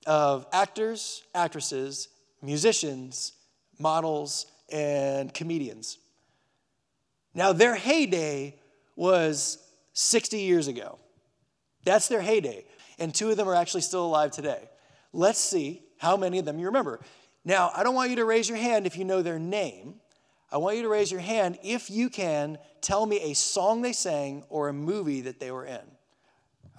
of 0.06 0.46
actors, 0.52 1.24
actresses, 1.34 2.10
musicians, 2.42 3.32
models, 3.80 4.48
and 4.70 5.34
comedians. 5.34 5.98
Now, 7.34 7.54
their 7.54 7.74
heyday 7.74 8.56
was 8.98 9.60
60 9.94 10.38
years 10.38 10.68
ago. 10.68 11.00
That's 11.86 12.10
their 12.10 12.20
heyday. 12.20 12.66
And 13.00 13.16
two 13.16 13.32
of 13.32 13.38
them 13.38 13.48
are 13.48 13.56
actually 13.56 13.84
still 13.84 14.06
alive 14.06 14.32
today. 14.32 14.68
Let's 15.14 15.40
see 15.40 15.84
how 16.00 16.18
many 16.18 16.38
of 16.38 16.44
them 16.44 16.60
you 16.60 16.66
remember. 16.66 17.00
Now, 17.46 17.72
I 17.74 17.84
don't 17.84 17.96
want 17.96 18.10
you 18.10 18.18
to 18.18 18.26
raise 18.26 18.50
your 18.50 18.58
hand 18.58 18.86
if 18.86 18.98
you 18.98 19.06
know 19.06 19.22
their 19.22 19.40
name. 19.40 20.02
I 20.52 20.58
want 20.58 20.78
you 20.78 20.84
to 20.84 20.90
raise 20.90 21.12
your 21.12 21.22
hand 21.22 21.58
if 21.64 21.90
you 21.90 22.10
can 22.10 22.58
tell 22.82 23.06
me 23.06 23.20
a 23.20 23.34
song 23.34 23.82
they 23.82 23.94
sang 23.94 24.44
or 24.50 24.70
a 24.70 24.74
movie 24.74 25.22
that 25.22 25.40
they 25.40 25.52
were 25.52 25.66
in. 25.66 25.82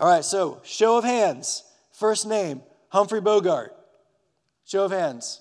All 0.00 0.08
right, 0.08 0.24
so 0.24 0.60
show 0.64 0.96
of 0.96 1.04
hands. 1.04 1.64
First 1.92 2.26
name, 2.26 2.62
Humphrey 2.88 3.20
Bogart. 3.20 3.74
Show 4.64 4.84
of 4.84 4.92
hands. 4.92 5.40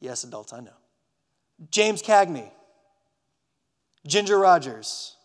Yes, 0.00 0.24
adults, 0.24 0.52
I 0.52 0.60
know. 0.60 0.70
James 1.70 2.02
Cagney. 2.02 2.50
Ginger 4.06 4.38
Rogers. 4.38 5.16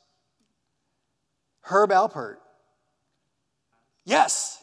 Herb 1.62 1.91
Alpert. 1.91 2.38
Yes. 4.05 4.62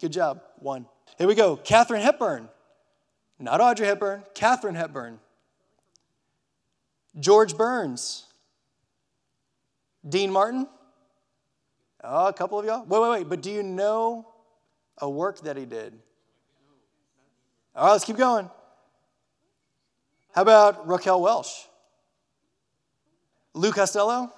Good 0.00 0.12
job. 0.12 0.40
One. 0.58 0.86
Here 1.18 1.28
we 1.28 1.34
go. 1.34 1.56
Katharine 1.56 2.02
Hepburn. 2.02 2.48
Not 3.38 3.60
Audrey 3.60 3.86
Hepburn, 3.86 4.22
Katharine 4.34 4.76
Hepburn. 4.76 5.18
George 7.18 7.56
Burns. 7.56 8.26
Dean 10.08 10.30
Martin. 10.32 10.66
Oh, 12.02 12.26
a 12.26 12.32
couple 12.32 12.58
of 12.58 12.64
y'all. 12.64 12.84
Wait, 12.84 13.00
wait, 13.00 13.10
wait. 13.10 13.28
But 13.28 13.42
do 13.42 13.50
you 13.50 13.62
know 13.62 14.26
a 14.98 15.08
work 15.08 15.40
that 15.42 15.56
he 15.56 15.64
did? 15.64 15.98
All 17.74 17.86
right, 17.86 17.92
let's 17.92 18.04
keep 18.04 18.16
going. 18.16 18.50
How 20.34 20.42
about 20.42 20.86
Raquel 20.88 21.20
Welch? 21.20 21.68
Lou 23.54 23.70
Costello? 23.70 24.32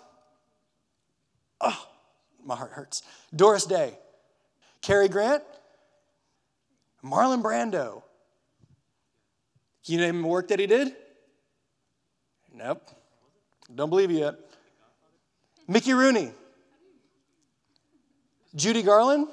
Oh, 1.61 1.89
my 2.45 2.57
heart 2.57 2.73
hurts. 2.73 3.03
Doris 3.35 3.65
Day. 3.65 3.97
Cary 4.83 5.09
Grant? 5.09 5.43
Marlon 7.03 7.43
Brando. 7.43 8.03
Can 9.85 9.95
you 9.95 10.01
name 10.01 10.23
the 10.23 10.29
work 10.29 10.49
that 10.49 10.59
he 10.59 10.67
did? 10.67 10.95
Nope. 12.55 12.89
Don't 13.75 13.91
believe 13.91 14.11
you 14.11 14.19
yet. 14.19 14.35
Mickey 15.67 15.93
Rooney. 15.93 16.31
Judy 18.55 18.83
Garland? 18.83 19.27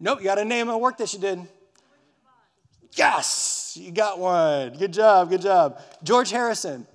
Nope, 0.00 0.18
you 0.18 0.24
got 0.24 0.38
a 0.38 0.44
name 0.44 0.68
a 0.68 0.76
work 0.76 0.98
that 0.98 1.08
she 1.08 1.18
did. 1.18 1.46
Yes, 2.92 3.78
you 3.80 3.92
got 3.92 4.18
one. 4.18 4.76
Good 4.76 4.92
job, 4.92 5.30
good 5.30 5.42
job. 5.42 5.80
George 6.02 6.30
Harrison. 6.30 6.86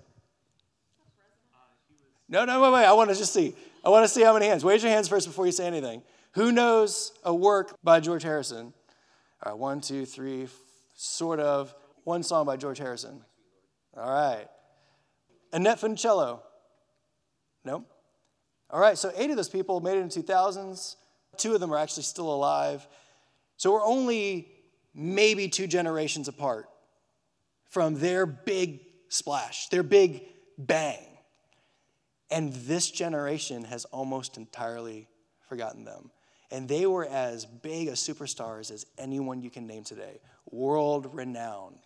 No, 2.28 2.46
no, 2.46 2.62
wait, 2.62 2.74
wait. 2.74 2.86
I 2.86 2.94
want 2.94 3.10
to 3.10 3.16
just 3.16 3.34
see. 3.34 3.56
I 3.84 3.90
want 3.90 4.04
to 4.04 4.08
see 4.08 4.22
how 4.22 4.34
many 4.34 4.48
hands. 4.48 4.64
Raise 4.64 4.84
your 4.84 4.92
hands 4.92 5.08
first 5.08 5.28
before 5.28 5.46
you 5.46 5.52
say 5.52 5.68
anything. 5.68 6.02
Who 6.34 6.52
knows 6.52 7.12
a 7.24 7.34
work 7.34 7.76
by 7.84 8.00
George 8.00 8.24
Harrison? 8.24 8.74
All 9.44 9.52
right, 9.52 9.58
one, 9.58 9.82
two, 9.82 10.06
three, 10.06 10.48
sort 10.96 11.40
of. 11.40 11.74
One 12.04 12.24
song 12.24 12.46
by 12.46 12.58
George 12.58 12.80
Harrison. 12.80 13.22
All 13.98 14.10
right. 14.10 14.48
Annette 15.54 15.80
Funicello. 15.80 16.40
No? 17.64 17.86
All 18.70 18.80
right, 18.80 18.98
so 18.98 19.12
eight 19.18 19.30
of 19.30 19.36
those 19.36 19.50
people 19.50 19.82
made 19.82 19.98
it 19.98 20.02
in 20.02 20.10
2000s. 20.10 20.96
Two 21.38 21.54
of 21.54 21.60
them 21.60 21.74
are 21.74 21.78
actually 21.78 22.04
still 22.04 22.34
alive. 22.34 22.88
So 23.58 23.72
we're 23.72 23.84
only 23.84 24.48
maybe 24.94 25.50
two 25.50 25.68
generations 25.68 26.28
apart 26.28 26.68
from 27.70 27.96
their 28.00 28.26
big 28.26 28.80
splash, 29.10 29.68
their 29.68 29.84
big 29.84 30.24
bang. 30.58 31.06
And 32.30 32.54
this 32.54 32.90
generation 32.90 33.66
has 33.66 33.86
almost 33.86 34.38
entirely 34.38 35.08
forgotten 35.50 35.84
them. 35.84 36.12
And 36.50 36.68
they 36.68 36.86
were 36.86 37.06
as 37.06 37.46
big 37.46 37.88
as 37.88 38.00
superstars 38.00 38.72
as 38.72 38.86
anyone 38.98 39.42
you 39.42 39.50
can 39.50 39.68
name 39.68 39.84
today, 39.84 40.20
world 40.50 41.14
renowned. 41.14 41.80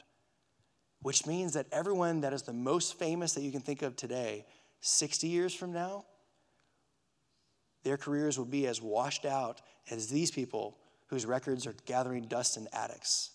Which 1.06 1.28
means 1.28 1.54
that 1.54 1.68
everyone 1.72 2.22
that 2.22 2.34
is 2.34 2.42
the 2.42 2.52
most 2.52 2.98
famous 2.98 3.34
that 3.34 3.42
you 3.42 3.52
can 3.52 3.62
think 3.62 3.84
of 3.84 3.96
today, 3.96 4.44
60 4.82 5.28
years 5.28 5.54
from 5.54 5.72
now, 5.72 6.04
their 7.84 7.96
careers 7.96 8.40
will 8.40 8.46
be 8.46 8.66
as 8.66 8.82
washed 8.82 9.24
out 9.24 9.62
as 9.92 10.08
these 10.08 10.32
people 10.32 10.80
whose 11.06 11.28
records 11.28 11.68
are 11.68 11.76
gathering 11.86 12.24
dust 12.24 12.58
in 12.58 12.68
attics. 12.74 13.30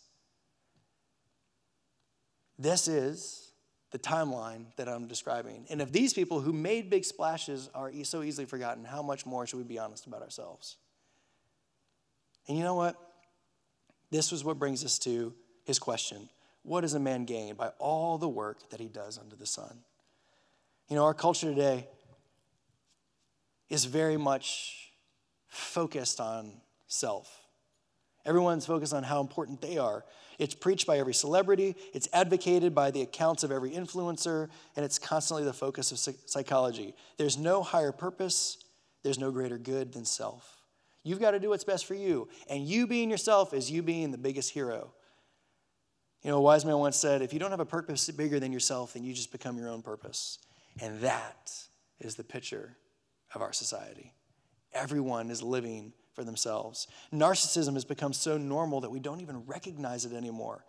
This 2.58 2.88
is 2.88 3.52
the 3.92 4.00
timeline 4.00 4.64
that 4.74 4.88
I'm 4.88 5.06
describing. 5.06 5.64
And 5.70 5.80
if 5.80 5.92
these 5.92 6.12
people 6.12 6.40
who 6.40 6.52
made 6.52 6.90
big 6.90 7.04
splashes 7.04 7.70
are 7.72 7.92
so 8.02 8.24
easily 8.24 8.46
forgotten, 8.46 8.82
how 8.84 9.00
much 9.00 9.24
more 9.24 9.46
should 9.46 9.58
we 9.58 9.62
be 9.62 9.78
honest 9.78 10.08
about 10.08 10.22
ourselves? 10.22 10.76
And 12.48 12.58
you 12.58 12.64
know 12.64 12.74
what? 12.74 12.96
This 14.10 14.32
was 14.32 14.42
what 14.42 14.58
brings 14.58 14.84
us 14.84 14.98
to 14.98 15.32
his 15.64 15.78
question 15.78 16.28
What 16.62 16.82
does 16.82 16.94
a 16.94 17.00
man 17.00 17.24
gain 17.24 17.54
by 17.54 17.68
all 17.78 18.18
the 18.18 18.28
work 18.28 18.70
that 18.70 18.80
he 18.80 18.88
does 18.88 19.18
under 19.18 19.36
the 19.36 19.46
sun? 19.46 19.78
You 20.88 20.96
know, 20.96 21.04
our 21.04 21.14
culture 21.14 21.46
today 21.46 21.86
is 23.68 23.84
very 23.84 24.16
much 24.16 24.90
focused 25.46 26.20
on 26.20 26.52
self. 26.88 27.40
Everyone's 28.26 28.66
focused 28.66 28.92
on 28.92 29.02
how 29.02 29.20
important 29.20 29.62
they 29.62 29.78
are. 29.78 30.04
It's 30.38 30.54
preached 30.54 30.86
by 30.86 30.98
every 30.98 31.14
celebrity, 31.14 31.76
it's 31.92 32.08
advocated 32.12 32.74
by 32.74 32.90
the 32.90 33.02
accounts 33.02 33.42
of 33.44 33.52
every 33.52 33.70
influencer, 33.72 34.48
and 34.74 34.84
it's 34.84 34.98
constantly 34.98 35.44
the 35.44 35.52
focus 35.52 35.92
of 35.92 36.14
psychology. 36.26 36.94
There's 37.18 37.36
no 37.36 37.62
higher 37.62 37.92
purpose, 37.92 38.58
there's 39.02 39.18
no 39.18 39.30
greater 39.30 39.58
good 39.58 39.92
than 39.92 40.04
self. 40.04 40.60
You've 41.02 41.20
got 41.20 41.30
to 41.30 41.40
do 41.40 41.48
what's 41.48 41.64
best 41.64 41.86
for 41.86 41.94
you. 41.94 42.28
And 42.48 42.66
you 42.66 42.86
being 42.86 43.10
yourself 43.10 43.54
is 43.54 43.70
you 43.70 43.82
being 43.82 44.10
the 44.10 44.18
biggest 44.18 44.52
hero. 44.52 44.92
You 46.22 46.30
know, 46.30 46.36
a 46.36 46.40
wise 46.40 46.64
man 46.64 46.76
once 46.78 46.96
said, 46.96 47.22
if 47.22 47.32
you 47.32 47.38
don't 47.38 47.50
have 47.50 47.60
a 47.60 47.66
purpose 47.66 48.10
bigger 48.10 48.38
than 48.38 48.52
yourself, 48.52 48.92
then 48.92 49.04
you 49.04 49.14
just 49.14 49.32
become 49.32 49.56
your 49.56 49.68
own 49.68 49.82
purpose. 49.82 50.38
And 50.80 51.00
that 51.00 51.52
is 51.98 52.14
the 52.14 52.24
picture 52.24 52.76
of 53.34 53.40
our 53.40 53.52
society. 53.52 54.12
Everyone 54.72 55.30
is 55.30 55.42
living 55.42 55.92
for 56.14 56.24
themselves. 56.24 56.86
Narcissism 57.12 57.74
has 57.74 57.84
become 57.84 58.12
so 58.12 58.36
normal 58.36 58.82
that 58.82 58.90
we 58.90 59.00
don't 59.00 59.20
even 59.20 59.46
recognize 59.46 60.04
it 60.04 60.12
anymore. 60.12 60.64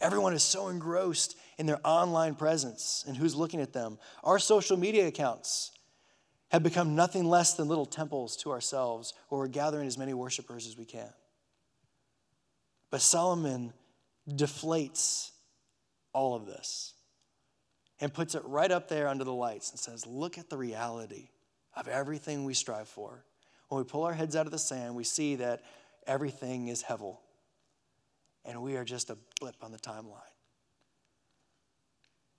Everyone 0.00 0.34
is 0.34 0.42
so 0.42 0.68
engrossed 0.68 1.36
in 1.58 1.66
their 1.66 1.80
online 1.84 2.34
presence 2.34 3.04
and 3.06 3.16
who's 3.16 3.34
looking 3.34 3.60
at 3.60 3.72
them. 3.72 3.98
Our 4.24 4.38
social 4.38 4.76
media 4.76 5.06
accounts 5.06 5.72
have 6.50 6.62
become 6.62 6.94
nothing 6.94 7.24
less 7.24 7.54
than 7.54 7.68
little 7.68 7.86
temples 7.86 8.36
to 8.38 8.52
ourselves 8.52 9.14
where 9.28 9.40
we're 9.40 9.48
gathering 9.48 9.86
as 9.86 9.98
many 9.98 10.14
worshipers 10.14 10.66
as 10.66 10.76
we 10.76 10.84
can. 10.84 11.12
But 12.90 13.00
Solomon 13.00 13.72
deflates 14.28 15.30
all 16.12 16.34
of 16.34 16.46
this 16.46 16.94
and 18.00 18.12
puts 18.12 18.34
it 18.34 18.42
right 18.44 18.70
up 18.70 18.88
there 18.88 19.08
under 19.08 19.24
the 19.24 19.32
lights 19.32 19.70
and 19.70 19.78
says, 19.78 20.06
Look 20.06 20.38
at 20.38 20.50
the 20.50 20.56
reality 20.56 21.30
of 21.74 21.88
everything 21.88 22.44
we 22.44 22.54
strive 22.54 22.88
for. 22.88 23.24
When 23.68 23.78
we 23.78 23.84
pull 23.84 24.04
our 24.04 24.14
heads 24.14 24.36
out 24.36 24.46
of 24.46 24.52
the 24.52 24.58
sand, 24.58 24.94
we 24.94 25.04
see 25.04 25.36
that 25.36 25.62
everything 26.06 26.68
is 26.68 26.82
hevel, 26.82 27.18
and 28.44 28.62
we 28.62 28.76
are 28.76 28.84
just 28.84 29.10
a 29.10 29.18
blip 29.40 29.56
on 29.62 29.72
the 29.72 29.78
timeline. 29.78 30.20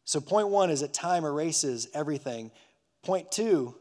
So, 0.05 0.21
point 0.21 0.47
one 0.47 0.69
is 0.69 0.79
that 0.79 0.93
time 0.93 1.25
erases 1.25 1.89
everything. 1.93 2.51
Point 3.03 3.29
two, 3.29 3.75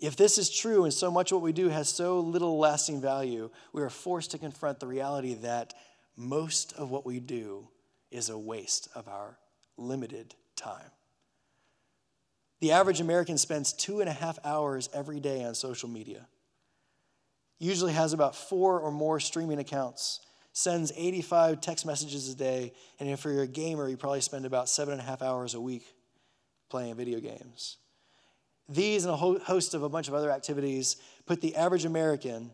if 0.00 0.16
this 0.16 0.38
is 0.38 0.48
true 0.48 0.84
and 0.84 0.94
so 0.94 1.10
much 1.10 1.32
what 1.32 1.42
we 1.42 1.52
do 1.52 1.68
has 1.68 1.88
so 1.88 2.20
little 2.20 2.58
lasting 2.58 3.00
value, 3.00 3.50
we 3.72 3.82
are 3.82 3.90
forced 3.90 4.30
to 4.30 4.38
confront 4.38 4.80
the 4.80 4.86
reality 4.86 5.34
that 5.34 5.74
most 6.16 6.72
of 6.74 6.90
what 6.90 7.06
we 7.06 7.20
do 7.20 7.68
is 8.10 8.28
a 8.28 8.38
waste 8.38 8.88
of 8.94 9.08
our 9.08 9.38
limited 9.76 10.34
time. 10.56 10.90
The 12.60 12.72
average 12.72 13.00
American 13.00 13.38
spends 13.38 13.72
two 13.72 14.00
and 14.00 14.08
a 14.08 14.12
half 14.12 14.38
hours 14.44 14.90
every 14.92 15.18
day 15.20 15.44
on 15.44 15.54
social 15.54 15.88
media, 15.88 16.26
usually 17.58 17.92
has 17.92 18.12
about 18.12 18.36
four 18.36 18.80
or 18.80 18.90
more 18.90 19.18
streaming 19.18 19.58
accounts, 19.58 20.20
sends 20.52 20.92
85 20.94 21.60
text 21.60 21.86
messages 21.86 22.28
a 22.28 22.34
day, 22.34 22.72
and 22.98 23.08
if 23.08 23.24
you're 23.24 23.42
a 23.42 23.46
gamer, 23.46 23.88
you 23.88 23.96
probably 23.96 24.20
spend 24.20 24.44
about 24.44 24.68
seven 24.68 24.92
and 24.92 25.00
a 25.00 25.04
half 25.04 25.22
hours 25.22 25.54
a 25.54 25.60
week 25.60 25.84
playing 26.68 26.94
video 26.96 27.20
games. 27.20 27.78
These 28.68 29.04
and 29.04 29.12
a 29.12 29.16
host 29.16 29.74
of 29.74 29.82
a 29.82 29.88
bunch 29.88 30.08
of 30.08 30.14
other 30.14 30.30
activities 30.30 30.96
put 31.26 31.40
the 31.40 31.56
average 31.56 31.84
American 31.84 32.52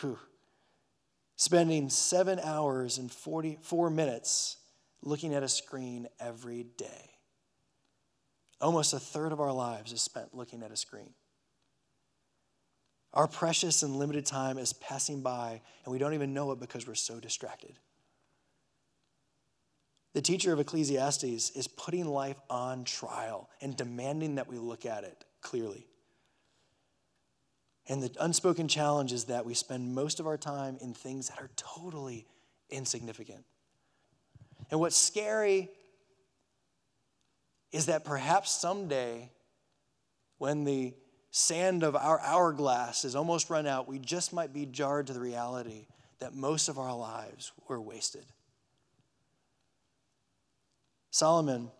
whew, 0.00 0.18
spending 1.42 1.90
seven 1.90 2.38
hours 2.38 2.98
and 2.98 3.10
44 3.10 3.90
minutes 3.90 4.58
looking 5.02 5.34
at 5.34 5.42
a 5.42 5.48
screen 5.48 6.06
every 6.20 6.62
day. 6.62 7.10
Almost 8.60 8.94
a 8.94 9.00
third 9.00 9.32
of 9.32 9.40
our 9.40 9.50
lives 9.50 9.92
is 9.92 10.00
spent 10.00 10.36
looking 10.36 10.62
at 10.62 10.70
a 10.70 10.76
screen. 10.76 11.14
Our 13.12 13.26
precious 13.26 13.82
and 13.82 13.96
limited 13.96 14.24
time 14.24 14.56
is 14.56 14.72
passing 14.72 15.20
by, 15.20 15.60
and 15.84 15.92
we 15.92 15.98
don't 15.98 16.14
even 16.14 16.32
know 16.32 16.52
it 16.52 16.60
because 16.60 16.86
we're 16.86 16.94
so 16.94 17.18
distracted. 17.18 17.76
The 20.14 20.22
teacher 20.22 20.52
of 20.52 20.60
Ecclesiastes 20.60 21.50
is 21.50 21.66
putting 21.66 22.06
life 22.06 22.40
on 22.50 22.84
trial 22.84 23.50
and 23.60 23.76
demanding 23.76 24.36
that 24.36 24.46
we 24.46 24.58
look 24.58 24.86
at 24.86 25.02
it 25.02 25.24
clearly. 25.40 25.88
And 27.88 28.02
the 28.02 28.10
unspoken 28.20 28.68
challenge 28.68 29.12
is 29.12 29.24
that 29.24 29.44
we 29.44 29.54
spend 29.54 29.94
most 29.94 30.20
of 30.20 30.26
our 30.26 30.38
time 30.38 30.78
in 30.80 30.94
things 30.94 31.28
that 31.28 31.38
are 31.38 31.50
totally 31.56 32.26
insignificant. 32.70 33.44
And 34.70 34.78
what's 34.78 34.96
scary 34.96 35.68
is 37.72 37.86
that 37.86 38.04
perhaps 38.04 38.50
someday, 38.50 39.30
when 40.38 40.64
the 40.64 40.94
sand 41.30 41.82
of 41.82 41.96
our 41.96 42.20
hourglass 42.20 43.04
is 43.04 43.16
almost 43.16 43.50
run 43.50 43.66
out, 43.66 43.88
we 43.88 43.98
just 43.98 44.32
might 44.32 44.52
be 44.52 44.66
jarred 44.66 45.06
to 45.08 45.12
the 45.12 45.20
reality 45.20 45.86
that 46.20 46.34
most 46.34 46.68
of 46.68 46.78
our 46.78 46.94
lives 46.94 47.52
were 47.68 47.80
wasted. 47.80 48.24
Solomon 51.10 51.70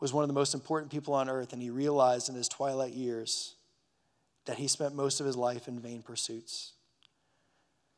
was 0.00 0.12
one 0.12 0.22
of 0.22 0.28
the 0.28 0.34
most 0.34 0.54
important 0.54 0.92
people 0.92 1.14
on 1.14 1.28
earth, 1.28 1.52
and 1.52 1.60
he 1.60 1.70
realized 1.70 2.28
in 2.28 2.34
his 2.34 2.48
twilight 2.48 2.92
years 2.92 3.56
that 4.48 4.58
he 4.58 4.66
spent 4.66 4.94
most 4.94 5.20
of 5.20 5.26
his 5.26 5.36
life 5.36 5.68
in 5.68 5.78
vain 5.78 6.02
pursuits. 6.02 6.72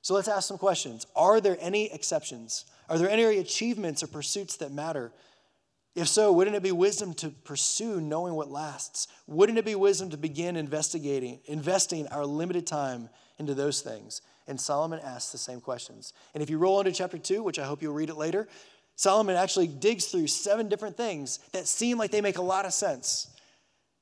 So 0.02 0.14
let's 0.14 0.28
ask 0.28 0.46
some 0.46 0.58
questions. 0.58 1.06
Are 1.14 1.40
there 1.40 1.56
any 1.60 1.92
exceptions? 1.92 2.64
Are 2.88 2.98
there 2.98 3.08
any 3.08 3.22
achievements 3.38 4.02
or 4.02 4.08
pursuits 4.08 4.56
that 4.56 4.72
matter? 4.72 5.12
If 5.94 6.08
so, 6.08 6.32
wouldn't 6.32 6.56
it 6.56 6.62
be 6.62 6.72
wisdom 6.72 7.14
to 7.14 7.30
pursue 7.30 8.00
knowing 8.00 8.34
what 8.34 8.50
lasts? 8.50 9.08
Wouldn't 9.26 9.58
it 9.58 9.64
be 9.64 9.74
wisdom 9.74 10.10
to 10.10 10.16
begin 10.16 10.56
investigating, 10.56 11.40
investing 11.46 12.06
our 12.08 12.26
limited 12.26 12.66
time 12.66 13.08
into 13.38 13.54
those 13.54 13.80
things? 13.80 14.20
And 14.46 14.60
Solomon 14.60 15.00
asks 15.04 15.32
the 15.32 15.38
same 15.38 15.60
questions. 15.60 16.12
And 16.34 16.42
if 16.42 16.50
you 16.50 16.58
roll 16.58 16.80
into 16.80 16.92
chapter 16.92 17.18
2, 17.18 17.42
which 17.42 17.58
I 17.58 17.64
hope 17.64 17.82
you'll 17.82 17.94
read 17.94 18.10
it 18.10 18.16
later, 18.16 18.48
Solomon 18.96 19.36
actually 19.36 19.68
digs 19.68 20.06
through 20.06 20.26
seven 20.26 20.68
different 20.68 20.96
things 20.96 21.38
that 21.52 21.68
seem 21.68 21.98
like 21.98 22.10
they 22.10 22.20
make 22.20 22.38
a 22.38 22.42
lot 22.42 22.64
of 22.64 22.72
sense. 22.72 23.28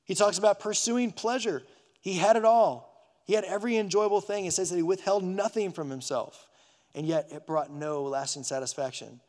He 0.05 0.15
talks 0.15 0.39
about 0.39 0.59
pursuing 0.59 1.11
pleasure. 1.11 1.61
He 2.01 2.15
had 2.15 2.35
it 2.35 2.45
all. 2.45 2.89
He 3.25 3.33
had 3.33 3.43
every 3.43 3.77
enjoyable 3.77 4.21
thing. 4.21 4.45
It 4.45 4.53
says 4.53 4.69
that 4.69 4.75
he 4.75 4.81
withheld 4.81 5.23
nothing 5.23 5.71
from 5.71 5.89
himself, 5.89 6.47
and 6.95 7.05
yet 7.05 7.27
it 7.31 7.45
brought 7.45 7.71
no 7.71 8.03
lasting 8.03 8.43
satisfaction. 8.43 9.19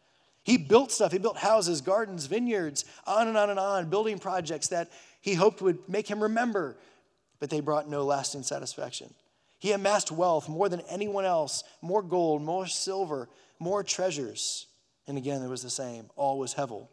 He 0.42 0.56
built 0.56 0.90
stuff. 0.90 1.12
He 1.12 1.18
built 1.18 1.37
houses, 1.37 1.80
gardens, 1.80 2.26
vineyards, 2.26 2.85
on 3.06 3.28
and 3.28 3.37
on 3.37 3.50
and 3.50 3.59
on, 3.59 3.90
building 3.90 4.18
projects 4.18 4.68
that 4.68 4.90
he 5.20 5.35
hoped 5.35 5.61
would 5.61 5.87
make 5.88 6.09
him 6.09 6.22
remember, 6.22 6.76
but 7.40 7.50
they 7.50 7.61
brought 7.61 7.88
no 7.88 8.04
lasting 8.04 8.42
satisfaction. 8.42 9.12
He 9.59 9.72
amassed 9.72 10.11
wealth 10.11 10.48
more 10.48 10.70
than 10.70 10.80
anyone 10.88 11.26
else 11.26 11.62
more 11.83 12.02
gold, 12.02 12.40
more 12.40 12.66
silver, 12.66 13.28
more 13.59 13.85
treasures. 13.85 14.66
And 15.06 15.18
again, 15.18 15.42
it 15.42 15.48
was 15.48 15.62
the 15.62 15.70
same. 15.70 16.09
All 16.16 16.38
was 16.38 16.54
Hevel. 16.54 16.88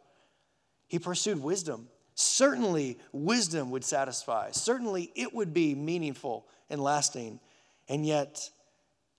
He 0.86 0.98
pursued 0.98 1.42
wisdom, 1.42 1.88
Certainly, 2.20 2.98
wisdom 3.12 3.70
would 3.70 3.84
satisfy. 3.84 4.50
Certainly, 4.50 5.12
it 5.14 5.32
would 5.32 5.54
be 5.54 5.76
meaningful 5.76 6.48
and 6.68 6.82
lasting. 6.82 7.38
And 7.88 8.04
yet, 8.04 8.50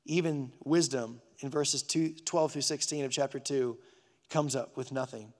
even 0.03 0.51
wisdom 0.65 1.21
in 1.39 1.49
verses 1.49 1.81
2, 1.81 2.15
12 2.25 2.51
through 2.51 2.61
16 2.61 3.05
of 3.05 3.11
chapter 3.11 3.39
2 3.39 3.77
comes 4.29 4.53
up 4.53 4.75
with 4.75 4.91
nothing. 4.91 5.31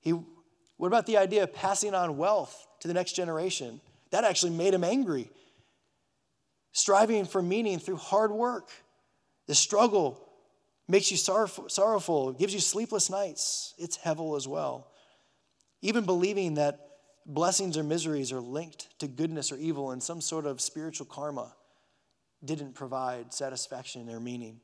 He, 0.00 0.10
what 0.10 0.88
about 0.88 1.06
the 1.06 1.18
idea 1.18 1.44
of 1.44 1.54
passing 1.54 1.94
on 1.94 2.16
wealth 2.16 2.66
to 2.80 2.88
the 2.88 2.94
next 2.94 3.12
generation? 3.12 3.80
That 4.10 4.24
actually 4.24 4.54
made 4.54 4.74
him 4.74 4.82
angry. 4.82 5.30
Striving 6.72 7.26
for 7.26 7.42
meaning 7.42 7.78
through 7.78 7.94
hard 7.94 8.32
work. 8.32 8.72
The 9.46 9.54
struggle 9.54 10.28
makes 10.88 11.12
you 11.12 11.16
sorrowful, 11.16 11.68
sorrowful, 11.68 12.32
gives 12.32 12.52
you 12.52 12.58
sleepless 12.58 13.08
nights. 13.08 13.74
It's 13.78 13.96
hevel 13.98 14.36
as 14.36 14.48
well. 14.48 14.88
Even 15.82 16.04
believing 16.04 16.54
that 16.54 16.80
blessings 17.26 17.76
or 17.76 17.82
miseries 17.82 18.32
are 18.32 18.40
linked 18.40 18.98
to 18.98 19.06
goodness 19.06 19.52
or 19.52 19.56
evil 19.56 19.92
in 19.92 20.00
some 20.00 20.20
sort 20.20 20.46
of 20.46 20.60
spiritual 20.60 21.06
karma 21.06 21.54
didn't 22.44 22.74
provide 22.74 23.32
satisfaction 23.32 24.08
or 24.08 24.20
meaning. 24.20 24.60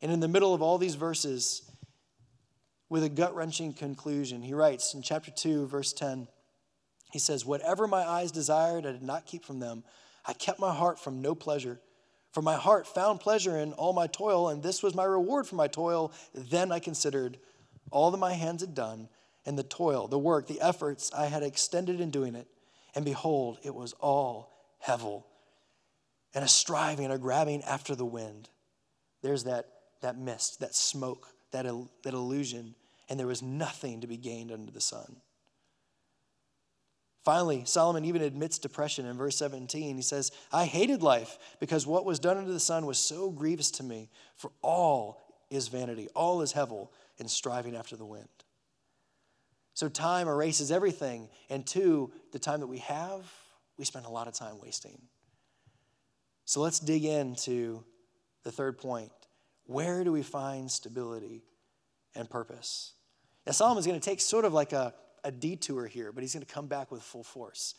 And 0.00 0.12
in 0.12 0.20
the 0.20 0.28
middle 0.28 0.54
of 0.54 0.62
all 0.62 0.78
these 0.78 0.94
verses, 0.94 1.70
with 2.88 3.04
a 3.04 3.08
gut 3.08 3.34
wrenching 3.34 3.72
conclusion, 3.72 4.42
he 4.42 4.54
writes 4.54 4.94
in 4.94 5.02
chapter 5.02 5.30
2, 5.30 5.66
verse 5.66 5.92
10, 5.92 6.28
he 7.12 7.18
says, 7.18 7.44
Whatever 7.44 7.86
my 7.86 8.02
eyes 8.02 8.30
desired, 8.30 8.86
I 8.86 8.92
did 8.92 9.02
not 9.02 9.26
keep 9.26 9.44
from 9.44 9.60
them. 9.60 9.84
I 10.26 10.32
kept 10.32 10.60
my 10.60 10.74
heart 10.74 10.98
from 10.98 11.22
no 11.22 11.34
pleasure. 11.34 11.80
For 12.32 12.42
my 12.42 12.56
heart 12.56 12.86
found 12.86 13.20
pleasure 13.20 13.58
in 13.58 13.72
all 13.72 13.92
my 13.92 14.06
toil, 14.06 14.48
and 14.48 14.62
this 14.62 14.82
was 14.82 14.94
my 14.94 15.04
reward 15.04 15.46
for 15.46 15.56
my 15.56 15.68
toil. 15.68 16.12
Then 16.34 16.70
I 16.70 16.78
considered 16.78 17.38
all 17.90 18.10
that 18.10 18.18
my 18.18 18.34
hands 18.34 18.60
had 18.60 18.74
done, 18.74 19.08
and 19.48 19.58
the 19.58 19.62
toil, 19.62 20.06
the 20.08 20.18
work, 20.18 20.46
the 20.46 20.60
efforts 20.60 21.10
I 21.16 21.24
had 21.24 21.42
extended 21.42 22.02
in 22.02 22.10
doing 22.10 22.34
it. 22.34 22.46
And 22.94 23.02
behold, 23.02 23.56
it 23.62 23.74
was 23.74 23.94
all 23.94 24.52
hevel, 24.86 25.24
and 26.34 26.44
a 26.44 26.48
striving, 26.48 27.10
a 27.10 27.16
grabbing 27.16 27.62
after 27.64 27.94
the 27.94 28.04
wind. 28.04 28.50
There's 29.22 29.44
that, 29.44 29.64
that 30.02 30.18
mist, 30.18 30.60
that 30.60 30.74
smoke, 30.74 31.28
that, 31.52 31.64
that 31.64 32.12
illusion, 32.12 32.74
and 33.08 33.18
there 33.18 33.26
was 33.26 33.40
nothing 33.40 34.02
to 34.02 34.06
be 34.06 34.18
gained 34.18 34.52
under 34.52 34.70
the 34.70 34.82
sun. 34.82 35.16
Finally, 37.24 37.62
Solomon 37.64 38.04
even 38.04 38.20
admits 38.20 38.58
depression 38.58 39.06
in 39.06 39.16
verse 39.16 39.36
17. 39.36 39.96
He 39.96 40.02
says, 40.02 40.30
I 40.52 40.66
hated 40.66 41.02
life 41.02 41.38
because 41.58 41.86
what 41.86 42.04
was 42.04 42.18
done 42.18 42.36
under 42.36 42.52
the 42.52 42.60
sun 42.60 42.84
was 42.84 42.98
so 42.98 43.30
grievous 43.30 43.70
to 43.72 43.82
me, 43.82 44.10
for 44.36 44.52
all 44.60 45.22
is 45.48 45.68
vanity, 45.68 46.08
all 46.14 46.42
is 46.42 46.52
hevel, 46.52 46.88
and 47.18 47.30
striving 47.30 47.74
after 47.74 47.96
the 47.96 48.04
wind. 48.04 48.28
So 49.78 49.88
time 49.88 50.26
erases 50.26 50.72
everything, 50.72 51.28
and 51.48 51.64
two, 51.64 52.10
the 52.32 52.40
time 52.40 52.58
that 52.58 52.66
we 52.66 52.78
have, 52.78 53.32
we 53.76 53.84
spend 53.84 54.06
a 54.06 54.10
lot 54.10 54.26
of 54.26 54.34
time 54.34 54.58
wasting. 54.60 55.00
So 56.46 56.60
let's 56.60 56.80
dig 56.80 57.04
into 57.04 57.84
the 58.42 58.50
third 58.50 58.78
point. 58.78 59.12
Where 59.66 60.02
do 60.02 60.10
we 60.10 60.24
find 60.24 60.68
stability 60.68 61.44
and 62.16 62.28
purpose? 62.28 62.94
Now, 63.46 63.52
Solomon's 63.52 63.86
going 63.86 64.00
to 64.00 64.04
take 64.04 64.20
sort 64.20 64.44
of 64.44 64.52
like 64.52 64.72
a 64.72 64.94
a 65.22 65.30
detour 65.30 65.86
here, 65.86 66.10
but 66.10 66.24
he's 66.24 66.34
going 66.34 66.44
to 66.44 66.52
come 66.52 66.66
back 66.66 66.90
with 66.90 67.00
full 67.00 67.22
force. 67.22 67.76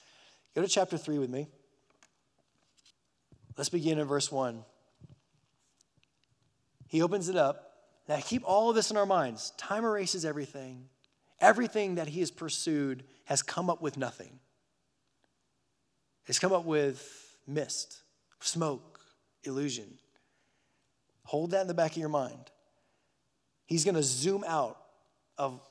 Go 0.56 0.62
to 0.62 0.70
chapter 0.70 0.98
3 0.98 1.18
with 1.18 1.30
me. 1.30 1.48
Let's 3.58 3.70
begin 3.70 4.00
in 4.00 4.08
verse 4.08 4.32
1. 4.32 4.64
He 6.88 7.02
opens 7.02 7.28
it 7.28 7.36
up. 7.36 7.74
Now, 8.08 8.22
keep 8.22 8.44
all 8.46 8.70
of 8.70 8.76
this 8.78 8.90
in 8.90 8.96
our 8.96 9.06
minds. 9.06 9.52
Time 9.58 9.84
erases 9.84 10.24
everything. 10.24 10.86
Everything 11.42 11.96
that 11.96 12.08
he 12.10 12.20
has 12.20 12.32
pursued 12.32 13.04
has 13.26 13.42
come 13.42 13.70
up 13.70 13.82
with 13.82 13.98
nothing. 13.98 14.40
It's 16.26 16.40
come 16.40 16.52
up 16.52 16.66
with 16.66 17.38
mist, 17.48 18.02
smoke, 18.40 19.00
illusion. 19.44 19.98
Hold 21.24 21.52
that 21.52 21.62
in 21.62 21.68
the 21.68 21.74
back 21.74 21.92
of 21.92 21.98
your 21.98 22.10
mind. 22.10 22.52
He's 23.66 23.86
going 23.86 23.96
to 23.96 24.04
zoom 24.04 24.44
out 24.48 24.78
of 25.38 25.62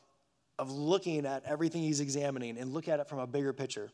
of 0.59 0.71
looking 0.71 1.25
at 1.25 1.45
everything 1.45 1.83
he's 1.83 2.01
examining 2.01 2.59
and 2.59 2.75
look 2.75 2.89
at 2.89 3.01
it 3.01 3.09
from 3.09 3.21
a 3.21 3.27
bigger 3.27 3.53
picture. 3.53 3.91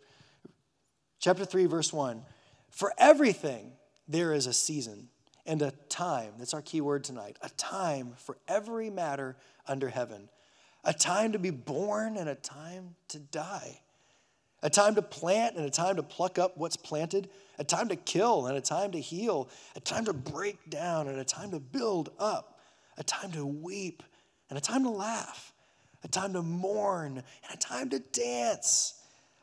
Chapter 1.21 1.45
3, 1.45 1.67
verse 1.67 1.93
1 1.93 2.23
For 2.71 2.93
everything 2.99 3.73
there 4.09 4.33
is 4.33 4.47
a 4.47 4.53
season 4.53 5.09
and 5.47 5.61
a 5.63 5.73
time. 5.89 6.33
That's 6.39 6.55
our 6.55 6.63
key 6.63 6.81
word 6.81 7.05
tonight. 7.05 7.37
A 7.43 7.51
time 7.51 8.15
for 8.17 8.39
every 8.49 8.91
matter 8.91 9.37
under 9.69 9.89
heaven. 9.89 10.31
A 10.85 10.93
time 10.93 11.33
to 11.33 11.39
be 11.39 11.51
born 11.51 12.17
and 12.17 12.29
a 12.29 12.35
time 12.35 12.95
to 13.09 13.19
die. 13.19 13.81
A 14.63 14.71
time 14.71 14.95
to 14.95 15.03
plant 15.03 15.57
and 15.57 15.65
a 15.65 15.71
time 15.71 15.97
to 15.97 16.03
pluck 16.03 16.39
up 16.39 16.57
what's 16.57 16.77
planted. 16.77 17.29
A 17.59 17.65
time 17.65 17.89
to 17.89 17.97
kill 17.97 18.47
and 18.47 18.57
a 18.57 18.61
time 18.61 18.93
to 18.93 19.01
heal. 19.01 19.49
A 19.77 19.81
time 19.81 20.05
to 20.07 20.13
break 20.13 20.71
down 20.71 21.09
and 21.09 21.19
a 21.19 21.25
time 21.25 21.51
to 21.51 21.61
build 21.61 22.11
up. 22.19 22.61
A 22.97 23.05
time 23.05 23.33
to 23.33 23.45
weep 23.45 24.03
and 24.49 24.59
a 24.59 24.61
time 24.61 24.85
to 24.85 24.91
laugh 24.91 25.55
a 26.05 26.09
time 26.09 26.35
to 26.35 26.43
mourn, 26.43 27.17
and 27.17 27.55
a 27.55 27.57
time 27.57 27.89
to 27.91 27.99
dance, 27.99 28.95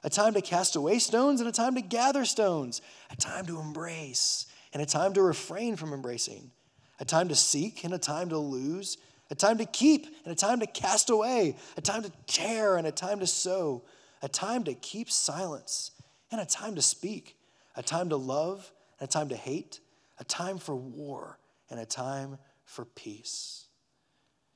a 0.04 0.10
time 0.10 0.34
to 0.36 0.42
cast 0.42 0.76
away 0.76 1.00
stones, 1.00 1.42
and 1.42 1.50
a 1.50 1.52
time 1.52 1.76
to 1.76 1.82
gather 1.82 2.24
stones, 2.24 2.82
a 3.10 3.16
time 3.16 3.46
to 3.48 3.60
embrace, 3.60 4.46
and 4.72 4.82
a 4.82 4.86
time 4.86 5.14
to 5.14 5.22
refrain 5.22 5.76
from 5.76 5.92
embracing, 5.92 6.52
a 7.00 7.06
time 7.06 7.28
to 7.28 7.36
seek, 7.36 7.84
and 7.84 7.94
a 7.94 7.98
time 7.98 8.30
to 8.30 8.38
lose, 8.38 8.98
a 9.32 9.36
time 9.36 9.58
to 9.58 9.66
keep, 9.66 10.06
and 10.26 10.32
a 10.32 10.36
time 10.36 10.60
to 10.60 10.68
cast 10.68 11.10
away, 11.10 11.56
a 11.78 11.82
time 11.82 12.04
to 12.04 12.12
tear, 12.28 12.76
and 12.76 12.86
a 12.86 12.92
time 12.92 13.22
to 13.22 13.28
sow, 13.28 13.84
a 14.22 14.28
time 14.28 14.66
to 14.66 14.74
keep 14.74 15.10
silence, 15.10 15.92
and 16.32 16.42
a 16.42 16.46
time 16.46 16.76
to 16.76 16.82
speak, 16.82 17.38
a 17.76 17.82
time 17.82 18.10
to 18.10 18.18
love, 18.18 18.72
and 19.00 19.10
a 19.10 19.12
time 19.12 19.30
to 19.30 19.36
hate, 19.36 19.80
a 20.20 20.26
time 20.26 20.58
for 20.58 20.76
war, 20.76 21.40
and 21.70 21.80
a 21.80 21.86
time 21.86 22.38
for 22.66 22.84
peace. 22.84 23.68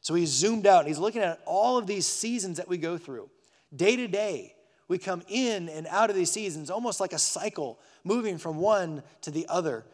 So 0.02 0.14
he's 0.14 0.30
zoomed 0.30 0.68
out 0.68 0.82
and 0.82 0.88
he's 0.88 1.00
looking 1.00 1.24
at 1.24 1.42
all 1.46 1.78
of 1.78 1.88
these 1.88 2.06
seasons 2.06 2.58
that 2.58 2.68
we 2.68 2.78
go 2.78 2.98
through. 2.98 3.30
Day 3.76 3.96
to 3.96 4.08
day, 4.08 4.54
we 4.88 4.98
come 4.98 5.24
in 5.28 5.68
and 5.70 5.88
out 5.88 6.12
of 6.12 6.16
these 6.16 6.32
seasons 6.32 6.70
almost 6.70 7.00
like 7.00 7.14
a 7.14 7.18
cycle, 7.18 7.80
moving 8.04 8.38
from 8.38 8.58
one 8.58 9.02
to 9.22 9.32
the 9.32 9.48
other. 9.50 9.86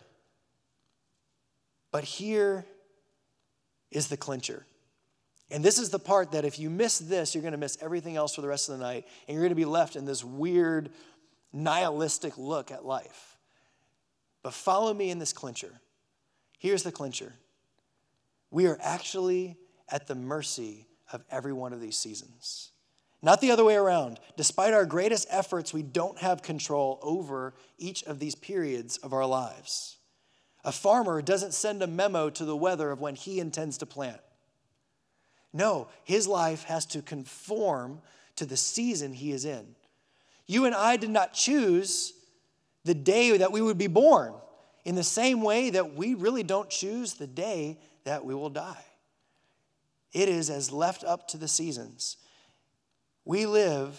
But 1.91 2.04
here 2.04 2.65
is 3.91 4.08
the 4.08 4.17
clincher. 4.17 4.65
And 5.51 5.63
this 5.63 5.77
is 5.77 5.89
the 5.89 5.99
part 5.99 6.31
that 6.31 6.45
if 6.45 6.57
you 6.57 6.69
miss 6.69 6.97
this, 6.97 7.35
you're 7.35 7.41
going 7.41 7.51
to 7.51 7.57
miss 7.57 7.77
everything 7.81 8.15
else 8.15 8.35
for 8.35 8.41
the 8.41 8.47
rest 8.47 8.69
of 8.69 8.77
the 8.77 8.83
night. 8.83 9.05
And 9.27 9.35
you're 9.35 9.43
going 9.43 9.49
to 9.49 9.55
be 9.55 9.65
left 9.65 9.97
in 9.97 10.05
this 10.05 10.23
weird, 10.23 10.89
nihilistic 11.51 12.37
look 12.37 12.71
at 12.71 12.85
life. 12.85 13.37
But 14.43 14.53
follow 14.53 14.93
me 14.93 15.11
in 15.11 15.19
this 15.19 15.33
clincher. 15.33 15.81
Here's 16.57 16.83
the 16.83 16.91
clincher 16.91 17.33
we 18.49 18.65
are 18.67 18.77
actually 18.81 19.57
at 19.89 20.07
the 20.07 20.15
mercy 20.15 20.87
of 21.11 21.23
every 21.29 21.53
one 21.53 21.73
of 21.73 21.81
these 21.81 21.97
seasons. 21.97 22.71
Not 23.21 23.39
the 23.39 23.51
other 23.51 23.63
way 23.63 23.75
around. 23.75 24.19
Despite 24.35 24.73
our 24.73 24.85
greatest 24.85 25.27
efforts, 25.29 25.73
we 25.73 25.83
don't 25.83 26.17
have 26.19 26.41
control 26.41 26.99
over 27.03 27.53
each 27.77 28.03
of 28.03 28.19
these 28.19 28.35
periods 28.35 28.97
of 28.97 29.13
our 29.13 29.25
lives. 29.25 29.97
A 30.63 30.71
farmer 30.71 31.21
doesn't 31.21 31.53
send 31.53 31.83
a 31.83 31.87
memo 31.87 32.29
to 32.31 32.45
the 32.45 32.55
weather 32.55 32.89
of 32.91 32.99
when 32.99 33.15
he 33.15 33.39
intends 33.39 33.77
to 33.79 33.85
plant. 33.85 34.21
No, 35.53 35.87
his 36.03 36.27
life 36.27 36.63
has 36.63 36.85
to 36.87 37.01
conform 37.01 38.01
to 38.37 38.45
the 38.45 38.57
season 38.57 39.13
he 39.13 39.31
is 39.31 39.45
in. 39.45 39.75
You 40.47 40.65
and 40.65 40.75
I 40.75 40.97
did 40.97 41.09
not 41.09 41.33
choose 41.33 42.13
the 42.83 42.93
day 42.93 43.37
that 43.37 43.51
we 43.51 43.61
would 43.61 43.77
be 43.77 43.87
born 43.87 44.33
in 44.85 44.95
the 44.95 45.03
same 45.03 45.41
way 45.41 45.69
that 45.71 45.93
we 45.93 46.13
really 46.13 46.43
don't 46.43 46.69
choose 46.69 47.13
the 47.13 47.27
day 47.27 47.77
that 48.03 48.25
we 48.25 48.33
will 48.33 48.49
die. 48.49 48.83
It 50.13 50.27
is 50.27 50.49
as 50.49 50.71
left 50.71 51.03
up 51.03 51.27
to 51.29 51.37
the 51.37 51.47
seasons. 51.47 52.17
We 53.23 53.45
live 53.45 53.97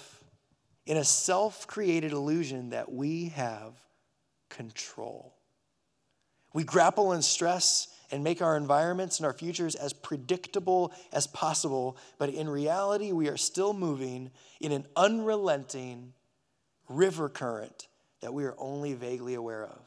in 0.86 0.96
a 0.96 1.04
self 1.04 1.66
created 1.66 2.12
illusion 2.12 2.70
that 2.70 2.90
we 2.92 3.28
have 3.30 3.74
control. 4.48 5.34
We 6.52 6.64
grapple 6.64 7.12
and 7.12 7.24
stress 7.24 7.88
and 8.12 8.22
make 8.22 8.42
our 8.42 8.56
environments 8.56 9.18
and 9.18 9.26
our 9.26 9.32
futures 9.32 9.74
as 9.74 9.94
predictable 9.94 10.92
as 11.12 11.26
possible, 11.26 11.96
but 12.18 12.28
in 12.28 12.48
reality, 12.48 13.10
we 13.10 13.28
are 13.28 13.38
still 13.38 13.72
moving 13.72 14.30
in 14.60 14.70
an 14.70 14.86
unrelenting 14.94 16.12
river 16.88 17.30
current 17.30 17.88
that 18.20 18.34
we 18.34 18.44
are 18.44 18.54
only 18.58 18.92
vaguely 18.92 19.34
aware 19.34 19.64
of. 19.64 19.80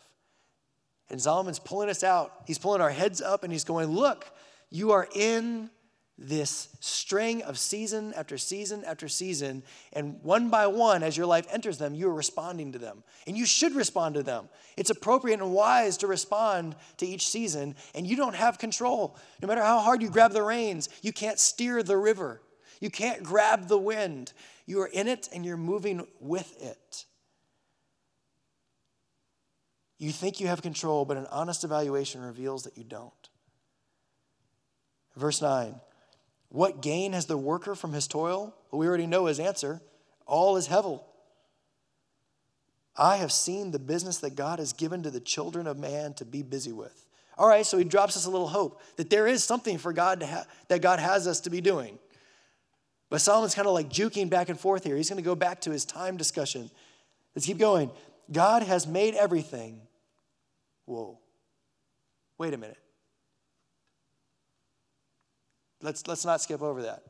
And 1.09 1.21
Solomon's 1.21 1.59
pulling 1.59 1.89
us 1.89 2.03
out. 2.03 2.33
He's 2.47 2.57
pulling 2.57 2.81
our 2.81 2.89
heads 2.89 3.21
up 3.21 3.43
and 3.43 3.53
he's 3.53 3.63
going, 3.63 3.89
Look, 3.89 4.25
you 4.71 4.91
are 4.91 5.07
in 5.13 5.69
this 6.17 6.69
string 6.79 7.41
of 7.43 7.59
season 7.59 8.13
after 8.15 8.37
season 8.37 8.83
after 8.85 9.07
season, 9.09 9.63
and 9.91 10.19
one 10.23 10.49
by 10.49 10.67
one, 10.67 11.03
as 11.03 11.17
your 11.17 11.25
life 11.25 11.45
enters 11.51 11.77
them, 11.77 11.93
you 11.93 12.07
are 12.07 12.13
responding 12.13 12.71
to 12.71 12.79
them. 12.79 13.03
And 13.27 13.37
you 13.37 13.45
should 13.45 13.75
respond 13.75 14.15
to 14.15 14.23
them. 14.23 14.47
It's 14.77 14.89
appropriate 14.89 15.41
and 15.41 15.51
wise 15.51 15.97
to 15.97 16.07
respond 16.07 16.75
to 16.97 17.05
each 17.05 17.27
season, 17.27 17.75
and 17.93 18.07
you 18.07 18.15
don't 18.15 18.35
have 18.35 18.57
control. 18.57 19.17
No 19.41 19.47
matter 19.47 19.61
how 19.61 19.79
hard 19.79 20.01
you 20.01 20.09
grab 20.09 20.31
the 20.31 20.43
reins, 20.43 20.87
you 21.01 21.11
can't 21.11 21.39
steer 21.39 21.83
the 21.83 21.97
river. 21.97 22.41
You 22.79 22.89
can't 22.89 23.23
grab 23.23 23.67
the 23.67 23.77
wind. 23.77 24.31
You 24.65 24.81
are 24.81 24.87
in 24.87 25.07
it 25.07 25.29
and 25.33 25.45
you're 25.45 25.57
moving 25.57 26.07
with 26.19 26.61
it. 26.61 27.05
You 29.97 30.11
think 30.11 30.39
you 30.39 30.47
have 30.47 30.61
control, 30.61 31.05
but 31.05 31.17
an 31.17 31.27
honest 31.31 31.63
evaluation 31.63 32.21
reveals 32.21 32.63
that 32.63 32.77
you 32.77 32.83
don't. 32.83 33.29
Verse 35.15 35.41
9 35.41 35.75
What 36.55 36.81
gain 36.81 37.11
has 37.11 37.25
the 37.25 37.35
worker 37.35 37.75
from 37.75 37.91
his 37.91 38.07
toil? 38.07 38.55
Well, 38.71 38.79
we 38.79 38.87
already 38.87 39.07
know 39.07 39.25
his 39.25 39.41
answer 39.41 39.81
all 40.25 40.55
is 40.55 40.69
hevel. 40.69 41.03
I 42.95 43.17
have 43.17 43.33
seen 43.33 43.71
the 43.71 43.77
business 43.77 44.19
that 44.19 44.37
God 44.37 44.59
has 44.59 44.71
given 44.71 45.03
to 45.03 45.11
the 45.11 45.19
children 45.19 45.67
of 45.67 45.77
man 45.77 46.13
to 46.13 46.23
be 46.23 46.43
busy 46.43 46.71
with. 46.71 47.05
All 47.37 47.45
right, 47.45 47.65
so 47.65 47.77
he 47.77 47.83
drops 47.83 48.15
us 48.15 48.25
a 48.25 48.29
little 48.29 48.47
hope 48.47 48.81
that 48.95 49.09
there 49.09 49.27
is 49.27 49.43
something 49.43 49.77
for 49.77 49.91
God 49.91 50.21
to 50.21 50.27
ha- 50.27 50.45
that 50.69 50.81
God 50.81 50.99
has 50.99 51.27
us 51.27 51.41
to 51.41 51.49
be 51.49 51.59
doing. 51.59 51.99
But 53.09 53.19
Solomon's 53.19 53.53
kind 53.53 53.67
of 53.67 53.73
like 53.73 53.89
juking 53.89 54.29
back 54.29 54.47
and 54.47 54.57
forth 54.57 54.85
here. 54.85 54.95
He's 54.95 55.09
going 55.09 55.21
to 55.21 55.25
go 55.25 55.35
back 55.35 55.59
to 55.61 55.71
his 55.71 55.83
time 55.83 56.15
discussion. 56.15 56.71
Let's 57.35 57.45
keep 57.45 57.57
going. 57.57 57.91
God 58.31 58.63
has 58.63 58.87
made 58.87 59.13
everything. 59.15 59.81
Whoa. 60.85 61.19
Wait 62.37 62.53
a 62.53 62.57
minute. 62.57 62.77
Let's, 65.81 66.07
let's 66.07 66.25
not 66.25 66.41
skip 66.41 66.61
over 66.61 66.83
that. 66.83 67.03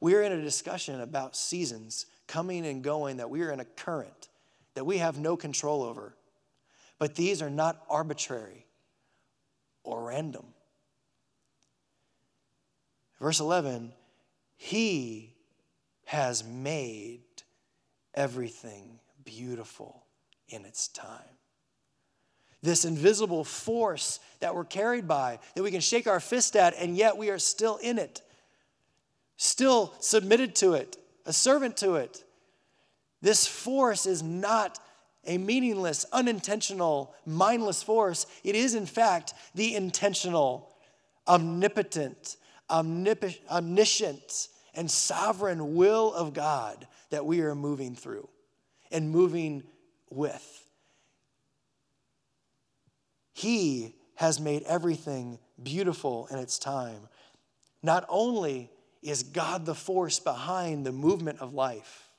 We're 0.00 0.22
in 0.22 0.32
a 0.32 0.42
discussion 0.42 1.00
about 1.00 1.36
seasons 1.36 2.06
coming 2.26 2.66
and 2.66 2.82
going, 2.84 3.16
that 3.16 3.30
we 3.30 3.42
are 3.42 3.50
in 3.50 3.60
a 3.60 3.64
current 3.64 4.28
that 4.74 4.84
we 4.84 4.98
have 4.98 5.18
no 5.18 5.36
control 5.36 5.82
over. 5.82 6.14
But 7.00 7.16
these 7.16 7.42
are 7.42 7.50
not 7.50 7.82
arbitrary 7.90 8.64
or 9.82 10.04
random. 10.04 10.46
Verse 13.20 13.40
11, 13.40 13.92
He 14.56 15.34
has 16.04 16.44
made 16.44 17.22
everything 18.14 19.00
beautiful 19.24 20.04
in 20.48 20.64
its 20.64 20.86
time. 20.86 21.37
This 22.62 22.84
invisible 22.84 23.44
force 23.44 24.20
that 24.40 24.54
we're 24.54 24.64
carried 24.64 25.06
by, 25.06 25.38
that 25.54 25.62
we 25.62 25.70
can 25.70 25.80
shake 25.80 26.06
our 26.06 26.20
fist 26.20 26.56
at, 26.56 26.74
and 26.76 26.96
yet 26.96 27.16
we 27.16 27.30
are 27.30 27.38
still 27.38 27.76
in 27.76 27.98
it, 27.98 28.22
still 29.36 29.94
submitted 30.00 30.54
to 30.56 30.74
it, 30.74 30.96
a 31.24 31.32
servant 31.32 31.76
to 31.78 31.94
it. 31.94 32.24
This 33.20 33.46
force 33.46 34.06
is 34.06 34.22
not 34.22 34.78
a 35.24 35.38
meaningless, 35.38 36.06
unintentional, 36.12 37.14
mindless 37.26 37.82
force. 37.82 38.26
It 38.44 38.54
is, 38.54 38.74
in 38.74 38.86
fact, 38.86 39.34
the 39.54 39.74
intentional, 39.74 40.74
omnipotent, 41.26 42.36
omnip- 42.70 43.38
omniscient, 43.50 44.48
and 44.74 44.90
sovereign 44.90 45.74
will 45.74 46.14
of 46.14 46.34
God 46.34 46.86
that 47.10 47.26
we 47.26 47.40
are 47.40 47.54
moving 47.54 47.94
through 47.94 48.28
and 48.90 49.10
moving 49.10 49.64
with. 50.10 50.67
He 53.38 53.94
has 54.16 54.40
made 54.40 54.64
everything 54.64 55.38
beautiful 55.62 56.26
in 56.28 56.40
its 56.40 56.58
time. 56.58 57.08
Not 57.84 58.04
only 58.08 58.68
is 59.00 59.22
God 59.22 59.64
the 59.64 59.76
force 59.76 60.18
behind 60.18 60.84
the 60.84 60.90
movement 60.90 61.38
of 61.38 61.54
life, 61.54 62.10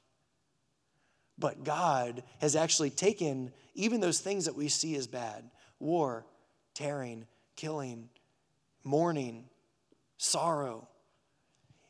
but 1.38 1.66
God 1.66 2.24
has 2.40 2.56
actually 2.56 2.90
taken 2.90 3.52
even 3.76 4.00
those 4.00 4.22
things 4.22 4.46
that 4.46 4.56
we 4.56 4.70
see 4.70 4.96
as 4.96 5.08
bad 5.08 5.44
war, 5.78 6.26
tearing, 6.74 7.28
killing, 7.58 8.08
mourning, 8.86 9.44
sorrow. 10.16 10.88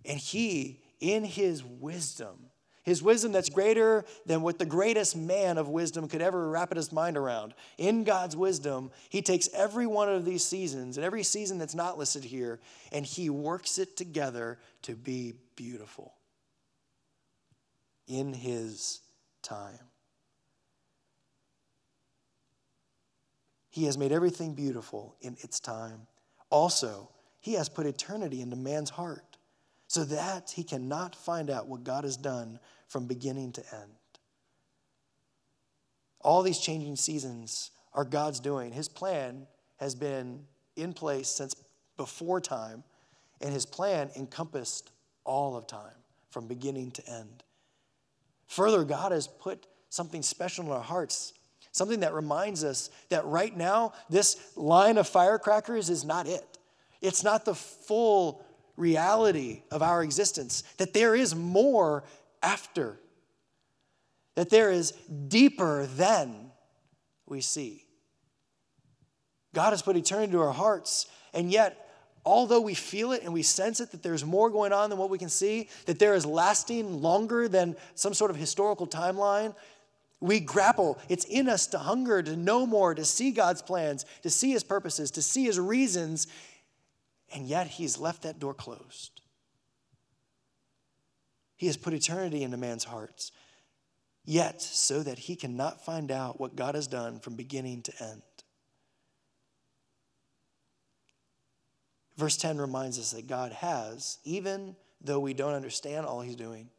And 0.06 0.18
He, 0.18 0.82
in 1.00 1.24
His 1.24 1.63
wisdom, 1.63 2.49
his 2.89 3.04
wisdom 3.04 3.32
that's 3.32 3.49
greater 3.49 4.04
than 4.25 4.41
what 4.41 4.58
the 4.58 4.65
greatest 4.65 5.15
man 5.15 5.58
of 5.58 5.69
wisdom 5.69 6.08
could 6.08 6.21
ever 6.21 6.49
wrap 6.49 6.73
his 6.73 6.91
mind 6.91 7.17
around. 7.17 7.54
In 7.78 8.04
God's 8.04 8.36
wisdom, 8.36 8.89
he 9.10 9.21
takes 9.21 9.47
every 9.54 9.86
one 9.86 10.10
of 10.10 10.25
these 10.25 10.43
seasons 10.43 10.97
and 10.97 11.06
every 11.06 11.21
season 11.21 11.60
that's 11.60 11.75
not 11.75 11.99
listed 11.99 12.23
here, 12.23 12.60
and 12.91 13.06
he 13.06 13.30
works 13.30 13.78
it 13.78 13.95
together 13.95 14.58
to 14.82 14.95
be 14.95 15.36
beautiful 15.56 16.15
in 18.08 18.34
his 18.34 19.02
time. 19.43 19.80
He 23.69 23.86
has 23.86 23.99
made 23.99 24.12
everything 24.12 24.56
beautiful 24.56 25.15
in 25.21 25.38
its 25.41 25.60
time. 25.60 26.08
Also, 26.49 27.12
He 27.39 27.54
has 27.54 27.69
put 27.69 27.86
eternity 27.86 28.41
into 28.41 28.56
man's 28.56 28.89
heart 28.89 29.38
so 29.88 30.04
that 30.06 30.52
he 30.52 30.63
cannot 30.63 31.15
find 31.15 31.49
out 31.49 31.67
what 31.67 31.84
God 31.84 32.04
has 32.04 32.15
done 32.15 32.60
from 32.89 33.06
beginning 33.06 33.54
to 33.54 33.63
end. 33.73 33.91
All 36.19 36.43
these 36.43 36.60
changing 36.60 36.97
seasons 36.97 37.71
are 37.93 38.04
God's 38.04 38.39
doing. 38.39 38.73
His 38.73 38.89
plan 38.89 39.47
has 39.78 39.95
been 39.95 40.41
in 40.75 40.93
place 40.93 41.30
since 41.30 41.56
before 41.95 42.41
time, 42.41 42.84
and 43.39 43.54
His 43.54 43.65
plan 43.65 44.10
encompassed 44.17 44.91
all 45.23 45.56
of 45.56 45.67
time 45.67 45.95
from 46.30 46.47
beginning 46.47 46.91
to 46.91 47.10
end. 47.10 47.43
Further, 48.47 48.84
God 48.84 49.12
has 49.12 49.28
put 49.28 49.67
something 49.89 50.21
special 50.21 50.65
in 50.65 50.71
our 50.71 50.82
hearts, 50.82 51.34
something 51.71 52.02
that 52.02 52.13
reminds 52.13 52.63
us 52.63 52.89
that 53.10 53.25
right 53.25 53.56
now, 53.56 53.93
this 54.10 54.52
line 54.56 54.97
of 54.97 55.08
firecrackers 55.08 55.89
is 55.89 56.04
not 56.04 56.28
it. 56.28 56.58
It's 57.02 57.23
not 57.23 57.45
the 57.45 57.56
full 57.56 58.43
reality 58.75 59.62
of 59.71 59.82
our 59.82 60.04
existence, 60.04 60.63
that 60.78 60.93
there 60.93 61.15
is 61.15 61.36
more 61.36 62.04
after, 62.41 62.99
that 64.36 64.49
there 64.49 64.71
is 64.71 64.91
deeper 65.28 65.86
than 65.86 66.52
we 67.25 67.41
see. 67.41 67.86
God 69.54 69.71
has 69.71 69.82
put 69.82 69.97
eternity 69.97 70.32
to 70.34 70.41
our 70.41 70.54
hearts, 70.54 71.08
and 71.34 71.52
yet 71.52 71.89
although 72.25 72.62
we 72.62 72.73
feel 72.73 73.12
it 73.12 73.23
and 73.23 73.34
we 73.34 73.41
sense 73.41 73.80
it, 73.80 73.91
that 73.91 74.04
there's 74.04 74.23
more 74.23 74.49
going 74.49 74.71
on 74.71 74.89
than 74.89 74.99
what 74.99 75.10
we 75.10 75.17
can 75.17 75.30
see, 75.30 75.69
that 75.86 75.99
there 75.99 76.13
is 76.13 76.25
lasting 76.25 77.02
longer 77.02 77.47
than 77.47 77.75
some 77.95 78.13
sort 78.13 78.30
of 78.30 78.38
historical 78.38 78.86
timeline, 78.86 79.56
we 80.21 80.39
grapple. 80.39 80.99
It's 81.08 81.25
in 81.25 81.47
us 81.47 81.67
to 81.67 81.78
hunger, 81.78 82.21
to 82.21 82.36
know 82.36 82.65
more, 82.65 82.93
to 82.93 83.06
see 83.06 83.32
God's 83.32 83.62
plans, 83.62 84.06
to 84.23 84.30
see 84.30 84.52
His 84.52 84.63
purposes, 84.63 85.12
to 85.12 85.21
see 85.21 85.45
His 85.45 85.60
reasons, 85.60 86.28
and 87.34 87.47
yet 87.47 87.67
He's 87.67 87.97
left 87.97 88.23
that 88.23 88.39
door 88.39 88.54
closed. 88.54 89.18
He 91.60 91.67
has 91.67 91.76
put 91.76 91.93
eternity 91.93 92.41
into 92.41 92.56
man's 92.56 92.86
hearts, 92.86 93.34
yet 94.24 94.62
so 94.62 95.04
that 95.04 95.19
he 95.19 95.36
cannot 95.36 95.84
find 95.84 96.10
out 96.10 96.39
what 96.39 96.56
God 96.56 96.74
has 96.74 96.88
done 96.88 97.19
from 97.19 97.36
beginning 97.36 97.82
to 97.82 97.93
end. 98.02 98.22
Verse 102.15 102.38
10 102.38 102.60
reminds 102.60 102.98
us 102.98 103.12
that 103.12 103.28
God 103.28 103.52
has, 103.52 104.19
even 104.24 104.78
though 105.02 105.19
we 105.19 105.34
don't 105.34 105.54
understand 105.54 106.06
all 106.06 106.22
He's 106.22 106.38
doing, 106.38 106.69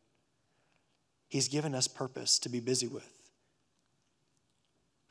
He's 1.28 1.48
given 1.48 1.74
us 1.74 1.86
purpose 1.86 2.38
to 2.38 2.48
be 2.48 2.60
busy 2.60 2.86
with. 2.86 3.12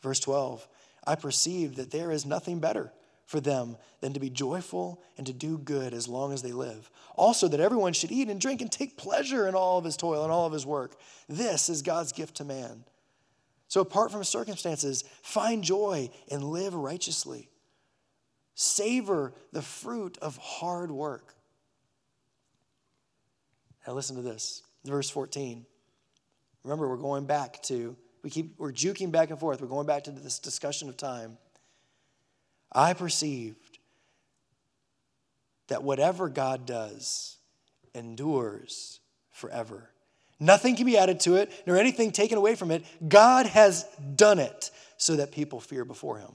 Verse 0.02 0.20
12 0.20 0.68
I 1.06 1.14
perceive 1.14 1.76
that 1.76 1.92
there 1.92 2.12
is 2.12 2.26
nothing 2.26 2.60
better 2.60 2.92
for 3.30 3.40
them 3.40 3.78
than 4.02 4.12
to 4.12 4.20
be 4.20 4.32
joyful 4.32 5.00
and 5.16 5.28
to 5.28 5.34
do 5.34 5.60
good 5.60 5.94
as 5.94 6.08
long 6.08 6.34
as 6.34 6.42
they 6.42 6.52
live. 6.52 6.90
Also, 7.16 7.48
that 7.48 7.60
everyone 7.60 7.94
should 7.94 8.12
eat 8.12 8.28
and 8.28 8.42
drink 8.42 8.60
and 8.60 8.72
take 8.72 8.98
pleasure 8.98 9.48
in 9.48 9.54
all 9.54 9.78
of 9.78 9.86
his 9.86 9.96
toil 9.96 10.24
and 10.24 10.32
all 10.32 10.48
of 10.48 10.52
his 10.52 10.66
work. 10.66 11.00
This 11.28 11.70
is 11.70 11.84
God's 11.84 12.12
gift 12.12 12.38
to 12.38 12.44
man. 12.44 12.84
So, 13.68 13.82
apart 13.82 14.12
from 14.12 14.24
circumstances, 14.24 15.04
find 15.22 15.64
joy 15.64 16.10
and 16.32 16.44
live 16.44 16.74
righteously. 16.74 17.50
Savor 18.56 19.32
the 19.52 19.62
fruit 19.62 20.18
of 20.24 20.36
hard 20.38 20.90
work. 20.90 21.36
Now 23.86 23.94
listen 23.94 24.16
to 24.16 24.24
this. 24.24 24.64
Verse 24.86 25.12
14. 25.12 25.68
Remember, 26.64 26.90
we're 26.90 26.98
going 26.98 27.28
back 27.28 27.62
to, 27.64 27.96
we 28.24 28.32
keep, 28.32 28.56
we're 28.58 28.74
juking 28.74 29.12
back 29.12 29.30
and 29.30 29.40
forth. 29.40 29.62
We're 29.62 29.68
going 29.68 29.86
back 29.86 30.06
to 30.06 30.12
this 30.12 30.40
discussion 30.40 30.90
of 30.90 30.98
time. 30.98 31.38
I 32.72 32.94
perceived 32.94 33.80
that 35.68 35.84
whatever 35.84 36.30
God 36.30 36.66
does 36.66 37.38
endures 37.94 39.00
forever. 39.32 39.90
Nothing 40.40 40.76
can 40.76 40.86
be 40.86 40.98
added 40.98 41.20
to 41.22 41.36
it, 41.36 41.52
nor 41.66 41.78
anything 41.78 42.12
taken 42.12 42.38
away 42.38 42.56
from 42.56 42.72
it. 42.72 42.86
God 43.08 43.46
has 43.46 43.84
done 44.16 44.40
it 44.40 44.72
so 44.98 45.16
that 45.18 45.32
people 45.32 45.60
fear 45.60 45.86
before 45.86 46.18
him. 46.18 46.32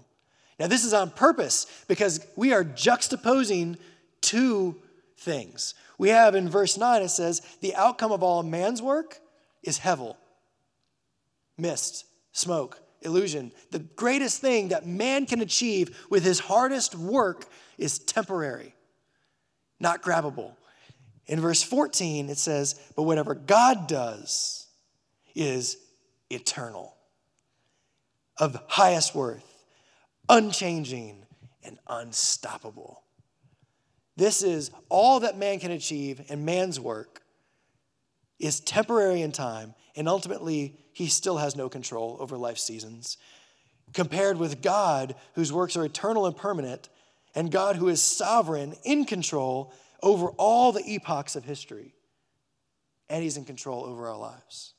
Now, 0.59 0.67
this 0.67 0.85
is 0.85 0.93
on 0.93 1.11
purpose 1.11 1.67
because 1.89 2.25
we 2.37 2.53
are 2.53 2.65
juxtaposing 2.65 3.77
two 4.21 4.77
things. 5.19 5.75
We 5.99 6.11
have 6.11 6.35
in 6.35 6.49
verse 6.49 6.77
9, 6.77 7.03
it 7.03 7.09
says, 7.09 7.41
The 7.61 7.75
outcome 7.75 8.13
of 8.13 8.23
all 8.23 8.43
man's 8.43 8.83
work 8.83 9.21
is 9.63 9.81
hevel, 9.81 10.17
mist, 11.57 12.05
smoke, 12.33 12.81
illusion. 13.05 13.53
The 13.71 13.81
greatest 13.81 14.41
thing 14.41 14.69
that 14.69 14.87
man 14.87 15.27
can 15.27 15.41
achieve 15.41 16.07
with 16.11 16.25
his 16.25 16.41
hardest 16.41 16.95
work 16.95 17.47
is 17.79 17.99
temporary, 17.99 18.75
not 19.81 20.03
grabbable. 20.03 20.53
In 21.27 21.41
verse 21.41 21.63
14, 21.63 22.29
it 22.29 22.39
says, 22.39 22.79
But 22.97 23.03
whatever 23.05 23.35
God 23.35 23.87
does 23.87 24.67
is 25.35 25.77
eternal, 26.31 26.95
of 28.39 28.59
highest 28.69 29.15
worth, 29.15 29.65
unchanging, 30.29 31.25
and 31.63 31.79
unstoppable. 31.89 33.03
This 34.17 34.43
is 34.43 34.71
all 34.89 35.21
that 35.21 35.39
man 35.39 35.59
can 35.59 35.71
achieve, 35.71 36.21
and 36.29 36.45
man's 36.45 36.79
work 36.79 37.23
is 38.39 38.61
temporary 38.61 39.23
in 39.23 39.33
time, 39.33 39.75
and 39.97 40.09
ultimately, 40.09 40.77
he 40.95 41.09
still 41.09 41.37
has 41.39 41.57
no 41.57 41.69
control 41.69 42.17
over 42.21 42.39
life's 42.39 42.63
seasons. 42.63 43.19
Compared 43.93 44.39
with 44.39 44.63
God, 44.63 45.15
whose 45.35 45.53
works 45.53 45.77
are 45.77 45.85
eternal 45.85 46.25
and 46.25 46.37
permanent, 46.37 46.89
and 47.35 47.51
God, 47.51 47.77
who 47.77 47.89
is 47.89 48.01
sovereign, 48.01 48.75
in 48.85 49.05
control 49.05 49.73
over 50.03 50.29
all 50.29 50.73
the 50.73 50.83
epochs 50.87 51.37
of 51.37 51.45
history, 51.45 51.95
and 53.09 53.23
He's 53.23 53.37
in 53.37 53.45
control 53.45 53.85
over 53.85 54.09
our 54.09 54.17
lives. 54.17 54.75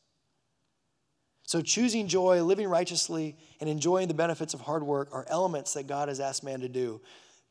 So, 1.43 1.62
choosing 1.62 2.08
joy, 2.08 2.41
living 2.41 2.67
righteously, 2.67 3.38
and 3.60 3.69
enjoying 3.69 4.08
the 4.08 4.13
benefits 4.13 4.54
of 4.54 4.62
hard 4.62 4.84
work 4.84 5.10
are 5.12 5.25
elements 5.30 5.73
that 5.73 5.86
God 5.86 6.08
has 6.08 6.19
asked 6.19 6.43
man 6.43 6.62
to 6.62 6.69
do. 6.69 7.01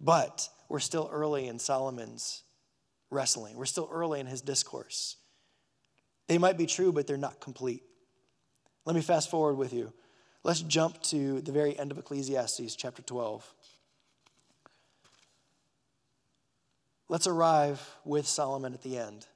But 0.01 0.49
we're 0.69 0.81
still 0.81 1.09
early 1.13 1.47
in 1.47 1.59
Solomon's 1.59 2.43
wrestling, 3.11 3.57
we're 3.57 3.67
still 3.67 3.89
early 3.93 4.21
in 4.21 4.27
his 4.27 4.41
discourse. 4.41 5.17
They 6.29 6.39
might 6.39 6.57
be 6.57 6.67
true, 6.67 6.91
but 6.91 7.07
they're 7.07 7.17
not 7.19 7.41
complete. 7.41 7.83
Let 8.85 8.95
me 8.95 9.03
fast 9.03 9.31
forward 9.31 9.57
with 9.57 9.73
you. 9.73 9.93
Let's 10.43 10.61
jump 10.61 11.01
to 11.05 11.41
the 11.41 11.53
very 11.53 11.79
end 11.79 11.91
of 11.91 11.99
Ecclesiastes, 11.99 12.77
chapter 12.77 13.03
12. 13.03 13.55
Let's 17.09 17.27
arrive 17.27 17.81
with 18.05 18.27
Solomon 18.27 18.75
at 18.75 18.83
the 18.83 18.99
end 18.99 19.27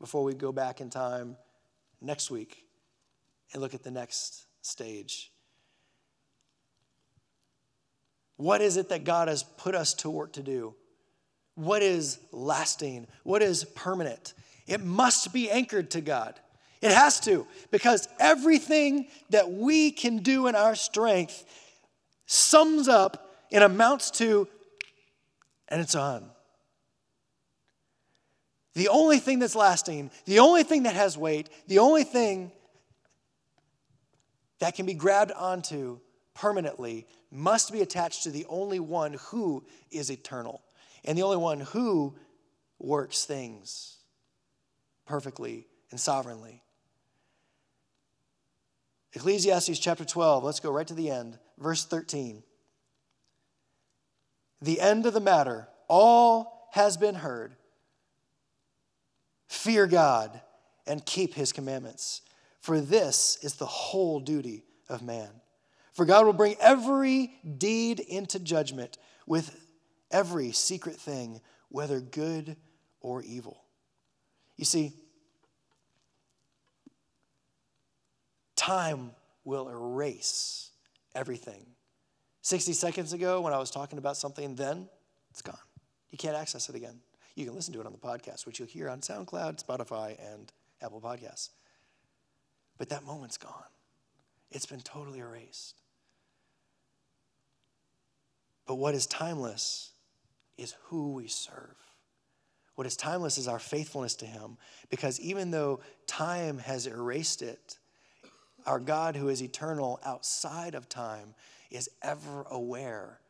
before 0.00 0.24
we 0.24 0.34
go 0.34 0.52
back 0.52 0.80
in 0.80 0.90
time 0.90 1.36
next 2.00 2.30
week 2.30 2.64
and 3.52 3.62
look 3.62 3.74
at 3.74 3.84
the 3.84 3.90
next 3.90 4.44
stage. 4.62 5.30
What 8.36 8.60
is 8.60 8.76
it 8.76 8.88
that 8.88 9.04
God 9.04 9.28
has 9.28 9.42
put 9.42 9.74
us 9.74 9.94
to 9.94 10.10
work 10.10 10.32
to 10.32 10.42
do? 10.42 10.74
What 11.54 11.82
is 11.82 12.18
lasting? 12.32 13.06
What 13.22 13.42
is 13.42 13.64
permanent? 13.64 14.34
It 14.66 14.82
must 14.82 15.32
be 15.32 15.50
anchored 15.50 15.90
to 15.92 16.00
God. 16.00 16.38
It 16.82 16.92
has 16.92 17.20
to, 17.20 17.46
because 17.70 18.08
everything 18.18 19.08
that 19.30 19.50
we 19.50 19.90
can 19.90 20.18
do 20.18 20.46
in 20.46 20.54
our 20.54 20.74
strength 20.74 21.44
sums 22.26 22.88
up 22.88 23.34
and 23.50 23.64
amounts 23.64 24.10
to, 24.12 24.48
and 25.68 25.80
it's 25.80 25.94
on. 25.94 26.30
The 28.74 28.88
only 28.88 29.18
thing 29.18 29.38
that's 29.38 29.54
lasting, 29.54 30.10
the 30.26 30.40
only 30.40 30.62
thing 30.62 30.82
that 30.82 30.94
has 30.94 31.16
weight, 31.16 31.48
the 31.66 31.78
only 31.78 32.04
thing 32.04 32.52
that 34.58 34.74
can 34.74 34.84
be 34.84 34.94
grabbed 34.94 35.32
onto 35.32 35.98
permanently 36.34 37.06
must 37.30 37.72
be 37.72 37.80
attached 37.80 38.24
to 38.24 38.30
the 38.30 38.44
only 38.48 38.78
one 38.78 39.14
who 39.28 39.64
is 39.90 40.10
eternal 40.10 40.62
and 41.04 41.16
the 41.16 41.22
only 41.22 41.38
one 41.38 41.60
who 41.60 42.14
works 42.78 43.24
things 43.24 43.96
perfectly 45.06 45.66
and 45.90 45.98
sovereignly. 45.98 46.62
Ecclesiastes 49.16 49.78
chapter 49.78 50.04
12, 50.04 50.44
let's 50.44 50.60
go 50.60 50.70
right 50.70 50.86
to 50.86 50.92
the 50.92 51.08
end, 51.08 51.38
verse 51.56 51.86
13. 51.86 52.42
The 54.60 54.78
end 54.78 55.06
of 55.06 55.14
the 55.14 55.20
matter, 55.20 55.68
all 55.88 56.68
has 56.72 56.98
been 56.98 57.14
heard. 57.14 57.56
Fear 59.48 59.86
God 59.86 60.42
and 60.86 61.04
keep 61.06 61.32
his 61.32 61.50
commandments, 61.50 62.20
for 62.60 62.78
this 62.78 63.38
is 63.40 63.54
the 63.54 63.64
whole 63.64 64.20
duty 64.20 64.64
of 64.86 65.00
man. 65.00 65.30
For 65.94 66.04
God 66.04 66.26
will 66.26 66.34
bring 66.34 66.56
every 66.60 67.32
deed 67.56 68.00
into 68.00 68.38
judgment 68.38 68.98
with 69.26 69.58
every 70.10 70.52
secret 70.52 70.96
thing, 70.96 71.40
whether 71.70 72.00
good 72.00 72.58
or 73.00 73.22
evil. 73.22 73.64
You 74.58 74.66
see, 74.66 74.92
time 78.66 79.12
will 79.44 79.68
erase 79.68 80.70
everything. 81.14 81.64
60 82.42 82.72
seconds 82.72 83.12
ago, 83.12 83.40
when 83.40 83.52
I 83.52 83.58
was 83.58 83.70
talking 83.70 83.98
about 83.98 84.16
something, 84.16 84.56
then 84.56 84.88
it's 85.30 85.40
gone. 85.40 85.56
You 86.10 86.18
can't 86.18 86.36
access 86.36 86.68
it 86.68 86.74
again. 86.74 86.98
You 87.36 87.44
can 87.44 87.54
listen 87.54 87.72
to 87.74 87.80
it 87.80 87.86
on 87.86 87.92
the 87.92 87.98
podcast, 87.98 88.44
which 88.44 88.58
you'll 88.58 88.68
hear 88.68 88.88
on 88.88 89.00
SoundCloud, 89.00 89.64
Spotify, 89.64 90.16
and 90.32 90.52
Apple 90.82 91.00
Podcasts. 91.00 91.50
But 92.76 92.88
that 92.88 93.04
moment's 93.04 93.38
gone. 93.38 93.52
It's 94.50 94.66
been 94.66 94.80
totally 94.80 95.20
erased. 95.20 95.80
But 98.66 98.76
what 98.76 98.94
is 98.94 99.06
timeless 99.06 99.92
is 100.58 100.74
who 100.86 101.12
we 101.12 101.28
serve. 101.28 101.76
What 102.74 102.86
is 102.86 102.96
timeless 102.96 103.38
is 103.38 103.46
our 103.46 103.60
faithfulness 103.60 104.16
to 104.16 104.26
Him, 104.26 104.58
because 104.90 105.20
even 105.20 105.50
though 105.52 105.80
time 106.06 106.58
has 106.58 106.86
erased 106.86 107.42
it, 107.42 107.78
our 108.66 108.80
God, 108.80 109.16
who 109.16 109.28
is 109.28 109.42
eternal 109.42 110.00
outside 110.04 110.74
of 110.74 110.88
time, 110.88 111.34
is 111.70 111.88
ever 112.02 112.44
aware 112.50 113.20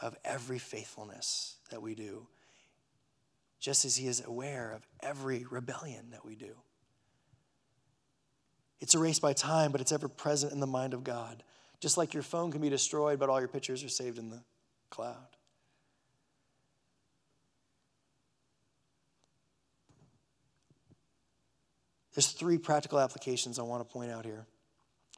of 0.00 0.16
every 0.24 0.58
faithfulness 0.58 1.56
that 1.70 1.82
we 1.82 1.94
do 1.94 2.26
just 3.60 3.84
as 3.84 3.96
he 3.96 4.08
is 4.08 4.24
aware 4.24 4.72
of 4.72 4.86
every 5.02 5.44
rebellion 5.50 6.06
that 6.12 6.24
we 6.24 6.34
do. 6.34 6.54
It's 8.80 8.94
erased 8.94 9.20
by 9.20 9.34
time, 9.34 9.70
but 9.72 9.82
it's 9.82 9.92
ever 9.92 10.08
present 10.08 10.52
in 10.52 10.60
the 10.60 10.66
mind 10.66 10.94
of 10.94 11.04
God. 11.04 11.42
Just 11.78 11.98
like 11.98 12.14
your 12.14 12.22
phone 12.22 12.50
can 12.50 12.62
be 12.62 12.70
destroyed, 12.70 13.18
but 13.18 13.28
all 13.28 13.38
your 13.38 13.48
pictures 13.48 13.84
are 13.84 13.90
saved 13.90 14.18
in 14.18 14.30
the 14.30 14.42
cloud. 14.88 15.29
There's 22.20 22.32
three 22.32 22.58
practical 22.58 23.00
applications 23.00 23.58
I 23.58 23.62
want 23.62 23.80
to 23.80 23.90
point 23.90 24.10
out 24.10 24.26
here. 24.26 24.44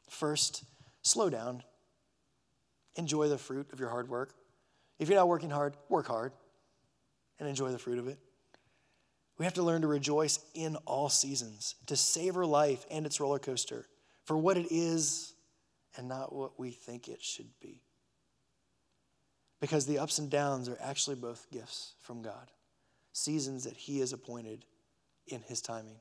First, 0.09 0.63
slow 1.01 1.29
down. 1.29 1.61
Enjoy 2.95 3.27
the 3.27 3.37
fruit 3.37 3.67
of 3.73 3.79
your 3.81 3.89
hard 3.89 4.07
work. 4.07 4.33
If 4.99 5.09
you're 5.09 5.17
not 5.17 5.27
working 5.27 5.49
hard, 5.49 5.75
work 5.89 6.07
hard 6.07 6.31
and 7.41 7.49
enjoy 7.49 7.71
the 7.71 7.77
fruit 7.77 7.99
of 7.99 8.07
it. 8.07 8.19
We 9.37 9.43
have 9.43 9.55
to 9.55 9.63
learn 9.63 9.81
to 9.81 9.87
rejoice 9.87 10.39
in 10.53 10.77
all 10.85 11.09
seasons, 11.09 11.75
to 11.87 11.97
savor 11.97 12.45
life 12.45 12.85
and 12.89 13.05
its 13.05 13.19
roller 13.19 13.37
coaster 13.37 13.85
for 14.23 14.37
what 14.37 14.55
it 14.55 14.67
is 14.71 15.33
and 15.97 16.07
not 16.07 16.33
what 16.33 16.57
we 16.57 16.71
think 16.71 17.09
it 17.09 17.21
should 17.21 17.49
be. 17.59 17.81
Because 19.59 19.85
the 19.85 19.99
ups 19.99 20.19
and 20.19 20.29
downs 20.29 20.69
are 20.69 20.77
actually 20.79 21.17
both 21.17 21.51
gifts 21.51 21.95
from 21.99 22.21
God, 22.21 22.49
seasons 23.11 23.65
that 23.65 23.75
He 23.75 23.99
has 23.99 24.13
appointed 24.13 24.63
in 25.27 25.41
His 25.41 25.59
timing. 25.59 25.99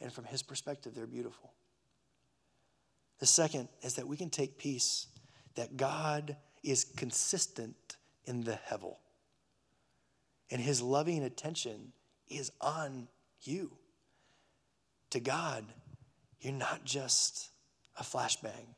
And 0.00 0.12
from 0.12 0.24
His 0.24 0.42
perspective, 0.42 0.94
they're 0.94 1.06
beautiful. 1.06 1.52
The 3.20 3.26
second 3.26 3.68
is 3.82 3.94
that 3.94 4.06
we 4.06 4.16
can 4.16 4.30
take 4.30 4.58
peace 4.58 5.06
that 5.54 5.76
God 5.76 6.36
is 6.62 6.84
consistent 6.84 7.96
in 8.24 8.42
the 8.42 8.58
hevel. 8.68 8.96
And 10.50 10.60
His 10.60 10.82
loving 10.82 11.22
attention 11.22 11.92
is 12.28 12.50
on 12.60 13.08
you. 13.42 13.72
To 15.10 15.20
God, 15.20 15.64
you're 16.40 16.52
not 16.52 16.84
just 16.84 17.50
a 17.98 18.02
flashbang, 18.02 18.74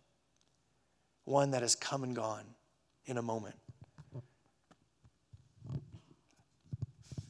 one 1.25 1.53
that 1.53 1.63
has 1.63 1.75
come 1.75 2.05
and 2.05 2.15
gone 2.15 2.45
in 3.07 3.17
a 3.17 3.23
moment. 3.23 3.57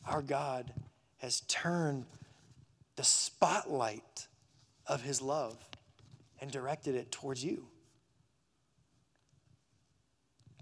Our 0.04 0.22
God 0.22 0.72
has 1.18 1.40
turned 1.42 2.06
the 2.96 3.04
spotlight 3.04 4.26
of 4.86 5.02
his 5.02 5.20
love 5.22 5.56
and 6.40 6.50
directed 6.50 6.94
it 6.94 7.12
towards 7.12 7.44
you. 7.44 7.66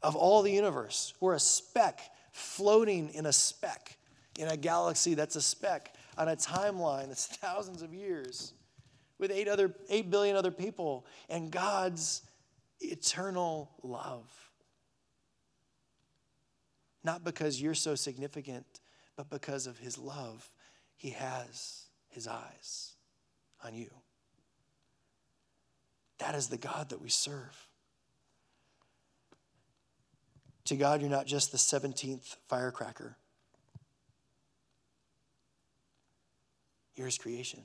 Of 0.03 0.17
all 0.17 0.43
the 0.43 0.53
universe, 0.53 1.15
we're 1.21 1.35
a 1.35 1.41
speck 1.41 2.01
floating 2.33 3.11
in 3.15 3.27
a 3.27 3.33
speck 3.33 3.97
in 4.39 4.49
a 4.49 4.57
galaxy 4.57 5.15
that's 5.15 5.37
a 5.37 5.43
speck 5.43 5.95
on 6.19 6.29
a 6.29 6.37
timeline 6.37 7.09
that's 7.09 7.27
thousands 7.37 7.83
of 7.83 7.95
years 7.95 8.53
with 9.19 9.31
8 9.31 9.49
other 9.49 9.75
8 9.89 10.11
billion 10.11 10.37
other 10.37 10.51
people 10.51 11.07
and 11.29 11.51
God's 11.51 12.23
eternal 12.81 13.71
love. 13.83 14.29
Not 17.05 17.23
because 17.23 17.61
you're 17.61 17.75
so 17.75 17.95
significant, 17.95 18.67
but 19.17 19.31
because 19.31 19.67
of 19.67 19.79
his 19.79 19.99
love, 19.99 20.51
he 20.97 21.11
has 21.11 21.84
his 22.15 22.27
eyes 22.27 22.93
on 23.65 23.75
you. 23.75 23.91
That 26.19 26.35
is 26.35 26.49
the 26.49 26.57
God 26.57 26.91
that 26.91 27.01
we 27.01 27.09
serve. 27.09 27.69
To 30.67 30.77
God, 30.77 31.01
you're 31.01 31.11
not 31.11 31.27
just 31.27 31.53
the 31.53 31.59
17th 31.59 32.37
firecracker 32.49 33.19
You're 36.97 37.07
his 37.07 37.19
creation. 37.19 37.61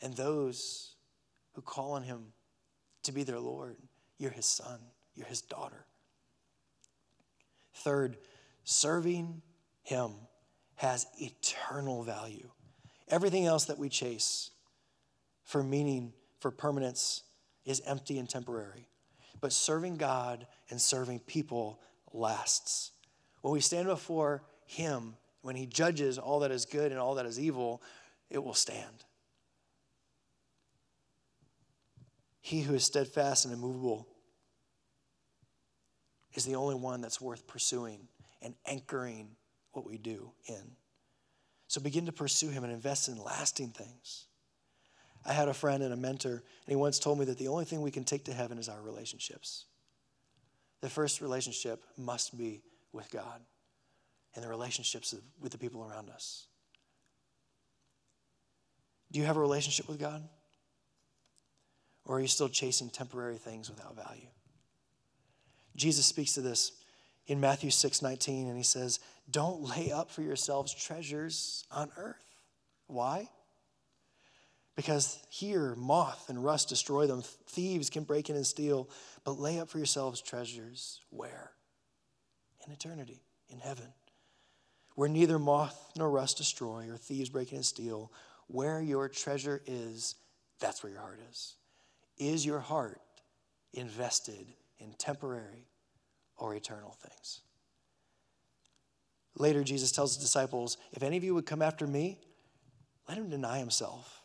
And 0.00 0.14
those 0.14 0.94
who 1.52 1.62
call 1.62 1.92
on 1.92 2.02
him 2.02 2.32
to 3.02 3.12
be 3.12 3.22
their 3.22 3.40
Lord, 3.40 3.76
you're 4.18 4.30
his 4.30 4.46
son, 4.46 4.80
you're 5.14 5.26
his 5.26 5.42
daughter. 5.42 5.86
Third, 7.74 8.16
serving 8.64 9.42
him 9.82 10.12
has 10.76 11.06
eternal 11.18 12.02
value. 12.02 12.50
Everything 13.08 13.46
else 13.46 13.66
that 13.66 13.78
we 13.78 13.88
chase 13.88 14.50
for 15.44 15.62
meaning, 15.62 16.12
for 16.40 16.50
permanence, 16.50 17.22
is 17.64 17.80
empty 17.86 18.18
and 18.18 18.28
temporary. 18.28 18.88
But 19.40 19.52
serving 19.52 19.96
God 19.96 20.46
and 20.70 20.80
serving 20.80 21.20
people 21.20 21.80
lasts. 22.12 22.92
When 23.42 23.52
we 23.52 23.60
stand 23.60 23.86
before 23.86 24.42
Him, 24.66 25.14
when 25.42 25.56
He 25.56 25.66
judges 25.66 26.18
all 26.18 26.40
that 26.40 26.50
is 26.50 26.64
good 26.64 26.90
and 26.90 27.00
all 27.00 27.14
that 27.16 27.26
is 27.26 27.38
evil, 27.38 27.82
it 28.30 28.42
will 28.42 28.54
stand. 28.54 29.04
He 32.40 32.62
who 32.62 32.74
is 32.74 32.84
steadfast 32.84 33.44
and 33.44 33.54
immovable 33.54 34.08
is 36.34 36.44
the 36.44 36.54
only 36.54 36.76
one 36.76 37.00
that's 37.00 37.20
worth 37.20 37.46
pursuing 37.46 38.08
and 38.42 38.54
anchoring 38.66 39.30
what 39.72 39.86
we 39.86 39.98
do 39.98 40.30
in. 40.46 40.76
So 41.68 41.80
begin 41.80 42.06
to 42.06 42.12
pursue 42.12 42.48
Him 42.48 42.64
and 42.64 42.72
invest 42.72 43.08
in 43.08 43.22
lasting 43.22 43.70
things. 43.70 44.26
I 45.26 45.32
had 45.32 45.48
a 45.48 45.54
friend 45.54 45.82
and 45.82 45.92
a 45.92 45.96
mentor, 45.96 46.30
and 46.30 46.42
he 46.68 46.76
once 46.76 46.98
told 46.98 47.18
me 47.18 47.24
that 47.24 47.38
the 47.38 47.48
only 47.48 47.64
thing 47.64 47.82
we 47.82 47.90
can 47.90 48.04
take 48.04 48.24
to 48.26 48.32
heaven 48.32 48.58
is 48.58 48.68
our 48.68 48.80
relationships. 48.80 49.64
The 50.80 50.88
first 50.88 51.20
relationship 51.20 51.82
must 51.96 52.38
be 52.38 52.62
with 52.92 53.10
God 53.10 53.40
and 54.34 54.44
the 54.44 54.48
relationships 54.48 55.14
with 55.40 55.50
the 55.50 55.58
people 55.58 55.82
around 55.82 56.10
us. 56.10 56.46
Do 59.10 59.18
you 59.18 59.26
have 59.26 59.36
a 59.36 59.40
relationship 59.40 59.88
with 59.88 59.98
God? 59.98 60.22
Or 62.04 62.18
are 62.18 62.20
you 62.20 62.28
still 62.28 62.48
chasing 62.48 62.88
temporary 62.88 63.38
things 63.38 63.68
without 63.68 63.96
value? 63.96 64.28
Jesus 65.74 66.06
speaks 66.06 66.34
to 66.34 66.40
this 66.40 66.72
in 67.26 67.40
Matthew 67.40 67.70
6 67.70 68.00
19, 68.00 68.46
and 68.46 68.56
he 68.56 68.62
says, 68.62 69.00
Don't 69.30 69.62
lay 69.62 69.90
up 69.90 70.10
for 70.10 70.22
yourselves 70.22 70.72
treasures 70.72 71.64
on 71.70 71.90
earth. 71.96 72.24
Why? 72.86 73.28
Because 74.76 75.18
here, 75.30 75.74
moth 75.74 76.28
and 76.28 76.44
rust 76.44 76.68
destroy 76.68 77.06
them, 77.06 77.22
thieves 77.48 77.88
can 77.90 78.04
break 78.04 78.28
in 78.28 78.36
and 78.36 78.46
steal, 78.46 78.88
but 79.24 79.38
lay 79.38 79.58
up 79.58 79.70
for 79.70 79.78
yourselves 79.78 80.20
treasures 80.20 81.00
where? 81.10 81.52
In 82.66 82.72
eternity, 82.72 83.22
in 83.48 83.58
heaven, 83.58 83.86
where 84.94 85.08
neither 85.08 85.38
moth 85.38 85.92
nor 85.96 86.10
rust 86.10 86.36
destroy 86.36 86.88
or 86.90 86.96
thieves 86.96 87.30
break 87.30 87.52
in 87.52 87.56
and 87.56 87.66
steal. 87.66 88.12
Where 88.48 88.80
your 88.80 89.08
treasure 89.08 89.62
is, 89.66 90.14
that's 90.60 90.82
where 90.82 90.92
your 90.92 91.00
heart 91.00 91.20
is. 91.30 91.54
Is 92.18 92.46
your 92.46 92.60
heart 92.60 93.00
invested 93.72 94.46
in 94.78 94.94
temporary 94.98 95.68
or 96.36 96.54
eternal 96.54 96.96
things? 97.00 97.40
Later, 99.36 99.62
Jesus 99.62 99.92
tells 99.92 100.14
his 100.14 100.24
disciples, 100.24 100.76
If 100.92 101.02
any 101.02 101.16
of 101.16 101.24
you 101.24 101.34
would 101.34 101.46
come 101.46 101.62
after 101.62 101.86
me, 101.86 102.18
let 103.08 103.18
him 103.18 103.30
deny 103.30 103.58
himself 103.58 104.16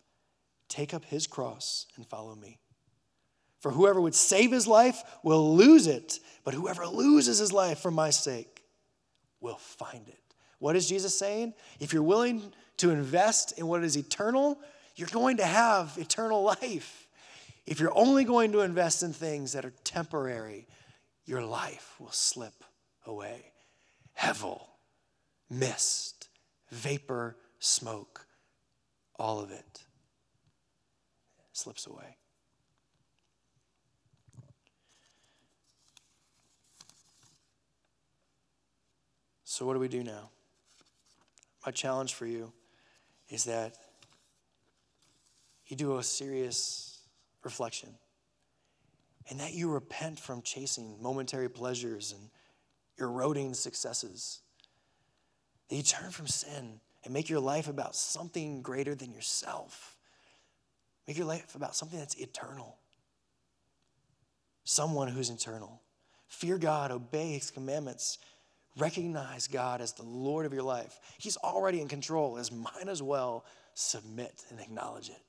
Take 0.71 0.93
up 0.93 1.03
his 1.03 1.27
cross 1.27 1.85
and 1.97 2.07
follow 2.07 2.33
me. 2.33 2.57
For 3.59 3.71
whoever 3.71 3.99
would 3.99 4.15
save 4.15 4.53
his 4.53 4.67
life 4.67 5.03
will 5.21 5.53
lose 5.53 5.85
it, 5.85 6.21
but 6.45 6.53
whoever 6.53 6.87
loses 6.87 7.39
his 7.39 7.51
life 7.51 7.79
for 7.79 7.91
my 7.91 8.09
sake 8.09 8.63
will 9.41 9.57
find 9.57 10.07
it. 10.07 10.21
What 10.59 10.77
is 10.77 10.87
Jesus 10.87 11.19
saying? 11.19 11.55
If 11.81 11.91
you're 11.91 12.03
willing 12.03 12.53
to 12.77 12.91
invest 12.91 13.59
in 13.59 13.67
what 13.67 13.83
is 13.83 13.97
eternal, 13.97 14.61
you're 14.95 15.09
going 15.09 15.37
to 15.37 15.45
have 15.45 15.97
eternal 15.99 16.41
life. 16.61 17.05
If 17.65 17.81
you're 17.81 17.95
only 17.97 18.23
going 18.23 18.53
to 18.53 18.61
invest 18.61 19.03
in 19.03 19.11
things 19.11 19.51
that 19.51 19.65
are 19.65 19.73
temporary, 19.83 20.67
your 21.25 21.43
life 21.43 21.95
will 21.99 22.11
slip 22.11 22.63
away. 23.05 23.51
Hevel, 24.17 24.61
mist, 25.51 26.29
vapor, 26.71 27.35
smoke, 27.59 28.25
all 29.19 29.39
of 29.39 29.51
it 29.51 29.83
slips 31.51 31.85
away. 31.85 32.17
So, 39.43 39.65
what 39.65 39.73
do 39.73 39.79
we 39.79 39.89
do 39.89 40.03
now? 40.03 40.29
My 41.65 41.71
challenge 41.71 42.13
for 42.13 42.25
you 42.25 42.53
is 43.29 43.43
that 43.43 43.75
you 45.67 45.75
do 45.75 45.97
a 45.97 46.03
serious 46.03 46.99
reflection 47.43 47.89
and 49.29 49.39
that 49.39 49.53
you 49.53 49.69
repent 49.69 50.19
from 50.19 50.41
chasing 50.41 50.97
momentary 51.01 51.49
pleasures 51.49 52.13
and 52.13 52.29
eroding 52.97 53.53
successes. 53.53 54.39
That 55.71 55.77
you 55.77 55.83
turn 55.83 56.11
from 56.11 56.27
sin 56.27 56.81
and 57.05 57.13
make 57.13 57.29
your 57.29 57.39
life 57.39 57.69
about 57.69 57.95
something 57.95 58.61
greater 58.61 58.93
than 58.93 59.13
yourself. 59.13 59.95
Make 61.07 61.17
your 61.17 61.25
life 61.25 61.55
about 61.55 61.77
something 61.77 61.97
that's 61.97 62.15
eternal. 62.15 62.75
Someone 64.65 65.07
who's 65.07 65.29
eternal. 65.29 65.81
Fear 66.27 66.57
God, 66.57 66.91
obey 66.91 67.31
His 67.31 67.51
commandments, 67.51 68.17
recognize 68.77 69.47
God 69.47 69.79
as 69.79 69.93
the 69.93 70.03
Lord 70.03 70.45
of 70.45 70.51
your 70.51 70.63
life. 70.63 70.99
He's 71.17 71.37
already 71.37 71.79
in 71.79 71.87
control, 71.87 72.37
as 72.37 72.51
might 72.51 72.89
as 72.89 73.01
well 73.01 73.45
submit 73.73 74.43
and 74.49 74.59
acknowledge 74.59 75.07
it. 75.07 75.21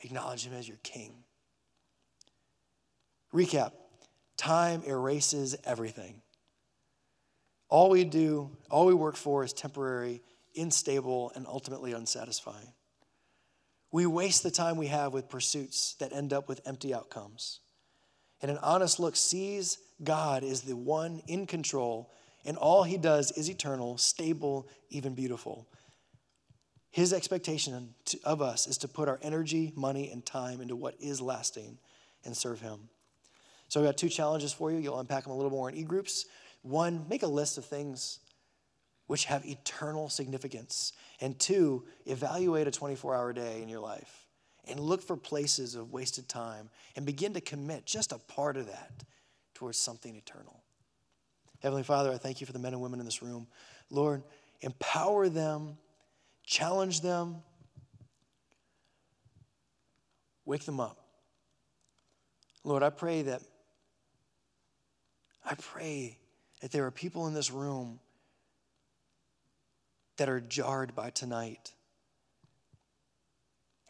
Acknowledge 0.00 0.46
Him 0.46 0.54
as 0.54 0.66
your 0.66 0.78
King. 0.82 1.12
Recap 3.34 3.72
time 4.38 4.82
erases 4.86 5.54
everything. 5.66 6.19
All 7.70 7.88
we 7.88 8.04
do, 8.04 8.50
all 8.68 8.86
we 8.86 8.94
work 8.94 9.16
for 9.16 9.44
is 9.44 9.52
temporary, 9.52 10.22
unstable, 10.56 11.30
and 11.36 11.46
ultimately 11.46 11.92
unsatisfying. 11.92 12.72
We 13.92 14.06
waste 14.06 14.42
the 14.42 14.50
time 14.50 14.76
we 14.76 14.88
have 14.88 15.12
with 15.12 15.28
pursuits 15.28 15.94
that 16.00 16.12
end 16.12 16.32
up 16.32 16.48
with 16.48 16.60
empty 16.66 16.92
outcomes. 16.92 17.60
And 18.42 18.50
an 18.50 18.58
honest 18.58 18.98
look 18.98 19.16
sees 19.16 19.78
God 20.02 20.42
is 20.42 20.62
the 20.62 20.76
one 20.76 21.22
in 21.28 21.46
control, 21.46 22.12
and 22.44 22.56
all 22.56 22.82
he 22.82 22.96
does 22.96 23.32
is 23.32 23.48
eternal, 23.48 23.98
stable, 23.98 24.68
even 24.88 25.14
beautiful. 25.14 25.68
His 26.90 27.12
expectation 27.12 27.94
of 28.24 28.42
us 28.42 28.66
is 28.66 28.78
to 28.78 28.88
put 28.88 29.08
our 29.08 29.20
energy, 29.22 29.72
money, 29.76 30.10
and 30.10 30.26
time 30.26 30.60
into 30.60 30.74
what 30.74 30.96
is 30.98 31.20
lasting 31.20 31.78
and 32.24 32.36
serve 32.36 32.60
him. 32.60 32.88
So, 33.68 33.80
I've 33.80 33.86
got 33.86 33.96
two 33.96 34.08
challenges 34.08 34.52
for 34.52 34.72
you. 34.72 34.78
You'll 34.78 34.98
unpack 34.98 35.22
them 35.22 35.32
a 35.32 35.36
little 35.36 35.52
more 35.52 35.68
in 35.68 35.76
e 35.76 35.84
groups. 35.84 36.26
One, 36.62 37.06
make 37.08 37.22
a 37.22 37.28
list 37.28 37.58
of 37.58 37.64
things 37.64 38.20
which 39.06 39.24
have 39.24 39.44
eternal 39.44 40.08
significance. 40.08 40.92
And 41.20 41.38
two, 41.38 41.84
evaluate 42.06 42.68
a 42.68 42.70
24 42.70 43.14
hour 43.14 43.32
day 43.32 43.60
in 43.60 43.68
your 43.68 43.80
life 43.80 44.28
and 44.68 44.78
look 44.78 45.02
for 45.02 45.16
places 45.16 45.74
of 45.74 45.92
wasted 45.92 46.28
time 46.28 46.70
and 46.94 47.04
begin 47.04 47.32
to 47.32 47.40
commit 47.40 47.86
just 47.86 48.12
a 48.12 48.18
part 48.18 48.56
of 48.56 48.66
that 48.66 49.04
towards 49.54 49.78
something 49.78 50.14
eternal. 50.14 50.62
Heavenly 51.60 51.82
Father, 51.82 52.12
I 52.12 52.18
thank 52.18 52.40
you 52.40 52.46
for 52.46 52.52
the 52.52 52.58
men 52.58 52.72
and 52.72 52.80
women 52.80 53.00
in 53.00 53.04
this 53.04 53.20
room. 53.20 53.46
Lord, 53.90 54.22
empower 54.60 55.28
them, 55.28 55.76
challenge 56.44 57.00
them, 57.00 57.42
wake 60.44 60.64
them 60.64 60.78
up. 60.78 60.98
Lord, 62.62 62.82
I 62.82 62.90
pray 62.90 63.22
that 63.22 63.42
I 65.44 65.54
pray 65.54 66.19
that 66.60 66.72
there 66.72 66.86
are 66.86 66.90
people 66.90 67.26
in 67.26 67.34
this 67.34 67.50
room 67.50 68.00
that 70.16 70.28
are 70.28 70.40
jarred 70.40 70.94
by 70.94 71.10
tonight 71.10 71.72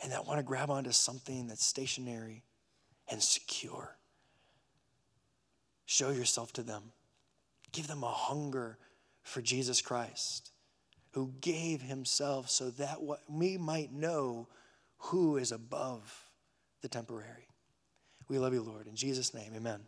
and 0.03 0.13
that 0.13 0.27
want 0.27 0.39
to 0.39 0.45
grab 0.45 0.71
onto 0.71 0.93
something 0.93 1.49
that's 1.49 1.65
stationary 1.65 2.43
and 3.11 3.23
secure. 3.23 3.97
Show 5.85 6.11
yourself 6.11 6.53
to 6.55 6.63
them. 6.63 6.93
Give 7.73 7.87
them 7.87 8.05
a 8.05 8.11
hunger 8.11 8.79
for 9.23 9.43
Jesus 9.43 9.81
Christ, 9.83 10.51
who 11.13 11.33
gave 11.41 11.83
himself 11.83 12.49
so 12.49 12.71
that 12.71 12.99
we 13.29 13.59
might 13.59 13.93
know 13.93 14.49
who 14.99 15.37
is 15.37 15.53
above 15.53 16.31
the 16.83 16.89
temporary. 16.89 17.49
We 18.29 18.39
love 18.39 18.55
you, 18.55 18.63
Lord. 18.63 18.87
In 18.87 18.95
Jesus' 18.95 19.35
name, 19.35 19.53
amen. 19.55 19.81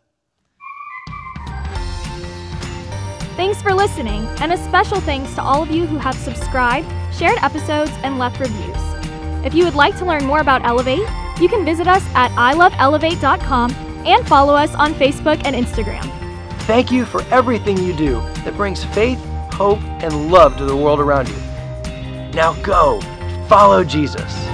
Thanks 3.35 3.63
for 3.63 3.73
listening, 3.73 4.25
and 4.41 4.53
a 4.53 4.57
special 4.57 4.99
thanks 4.99 5.33
to 5.33 5.41
all 5.41 5.63
of 5.63 5.71
you 5.71 5.87
who 5.87 5.97
have 5.97 6.13
subscribed, 6.13 6.87
shared 7.11 7.39
episodes, 7.41 7.91
and 8.03 8.19
left 8.19 8.39
reviews. 8.39 8.77
If 9.43 9.55
you 9.55 9.65
would 9.65 9.73
like 9.73 9.97
to 9.97 10.05
learn 10.05 10.25
more 10.25 10.39
about 10.39 10.63
Elevate, 10.63 11.07
you 11.41 11.49
can 11.49 11.65
visit 11.65 11.87
us 11.87 12.05
at 12.13 12.29
iloveelevate.com 12.31 13.71
and 14.05 14.27
follow 14.27 14.53
us 14.53 14.75
on 14.75 14.93
Facebook 14.93 15.41
and 15.45 15.55
Instagram. 15.55 16.03
Thank 16.61 16.91
you 16.91 17.05
for 17.05 17.23
everything 17.31 17.77
you 17.77 17.93
do 17.93 18.21
that 18.43 18.55
brings 18.55 18.83
faith, 18.83 19.19
hope, 19.51 19.81
and 19.81 20.31
love 20.31 20.55
to 20.57 20.65
the 20.65 20.77
world 20.77 20.99
around 20.99 21.27
you. 21.27 21.35
Now 22.33 22.53
go 22.61 23.01
follow 23.47 23.83
Jesus. 23.83 24.52